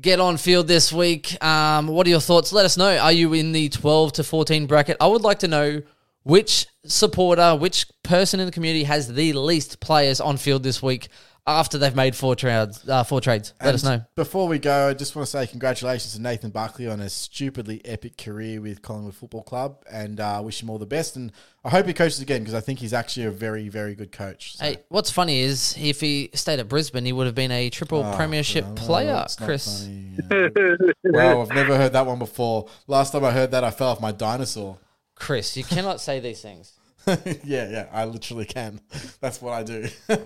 [0.00, 1.42] get on field this week?
[1.42, 2.52] Um, what are your thoughts?
[2.52, 2.96] Let us know.
[2.96, 4.98] Are you in the 12 to 14 bracket?
[5.00, 5.82] I would like to know
[6.22, 11.08] which supporter, which person in the community has the least players on field this week
[11.46, 12.86] after they've made four trades.
[12.86, 13.54] Uh, four trades.
[13.64, 14.02] Let us know.
[14.16, 17.80] Before we go, I just want to say congratulations to Nathan Buckley on a stupidly
[17.86, 21.16] epic career with Collingwood Football Club, and uh, wish him all the best.
[21.16, 21.32] And
[21.64, 24.56] I hope he coaches again because I think he's actually a very, very good coach.
[24.58, 27.70] So- Hey, what's funny is if he stayed at Brisbane, he would have been a
[27.70, 29.84] triple Oh, premiership well, player, it's Chris.
[29.84, 30.18] funny,
[31.04, 32.68] wow, I've never heard that one before.
[32.86, 34.76] Last time I heard that, I fell off my dinosaur.
[35.14, 36.77] Chris, you cannot say these things.
[37.44, 38.80] yeah, yeah, I literally can.
[39.20, 39.88] That's what I do.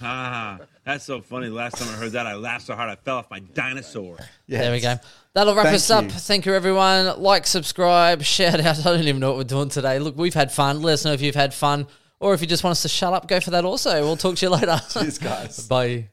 [0.00, 1.48] Ah, that's so funny.
[1.48, 4.16] The last time I heard that, I laughed so hard I fell off my dinosaur.
[4.46, 4.94] yeah, There we go.
[5.34, 6.04] That'll wrap Thank us up.
[6.04, 6.10] you.
[6.10, 7.20] Thank you, everyone.
[7.20, 8.78] Like, subscribe, shout out.
[8.78, 9.98] I don't even know what we're doing today.
[9.98, 10.82] Look, we've had fun.
[10.82, 11.88] Let us know if you've had fun.
[12.20, 14.00] Or if you just want us to shut up, go for that also.
[14.02, 14.80] We'll talk to you later.
[14.90, 15.66] Cheers, guys.
[15.66, 16.10] Bye.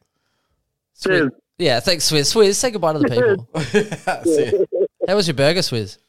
[1.04, 1.32] Cheers.
[1.60, 2.34] Yeah, thanks, Swizz.
[2.36, 4.24] Swizz, say goodbye to the people.
[4.24, 4.66] See ya.
[5.08, 6.00] How was your burger, Swizz?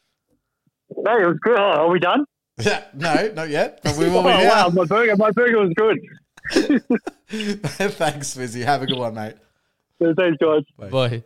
[0.88, 1.58] Hey, it was good.
[1.58, 2.24] Are we done?
[2.58, 4.68] Yeah, no, not yet, but we will Oh, be wow, now.
[4.70, 5.98] my burger, my burger was good.
[7.28, 8.64] Thanks, Swizzy.
[8.64, 9.34] Have a good one, mate.
[10.00, 10.62] Thanks, guys.
[10.90, 11.22] Bye.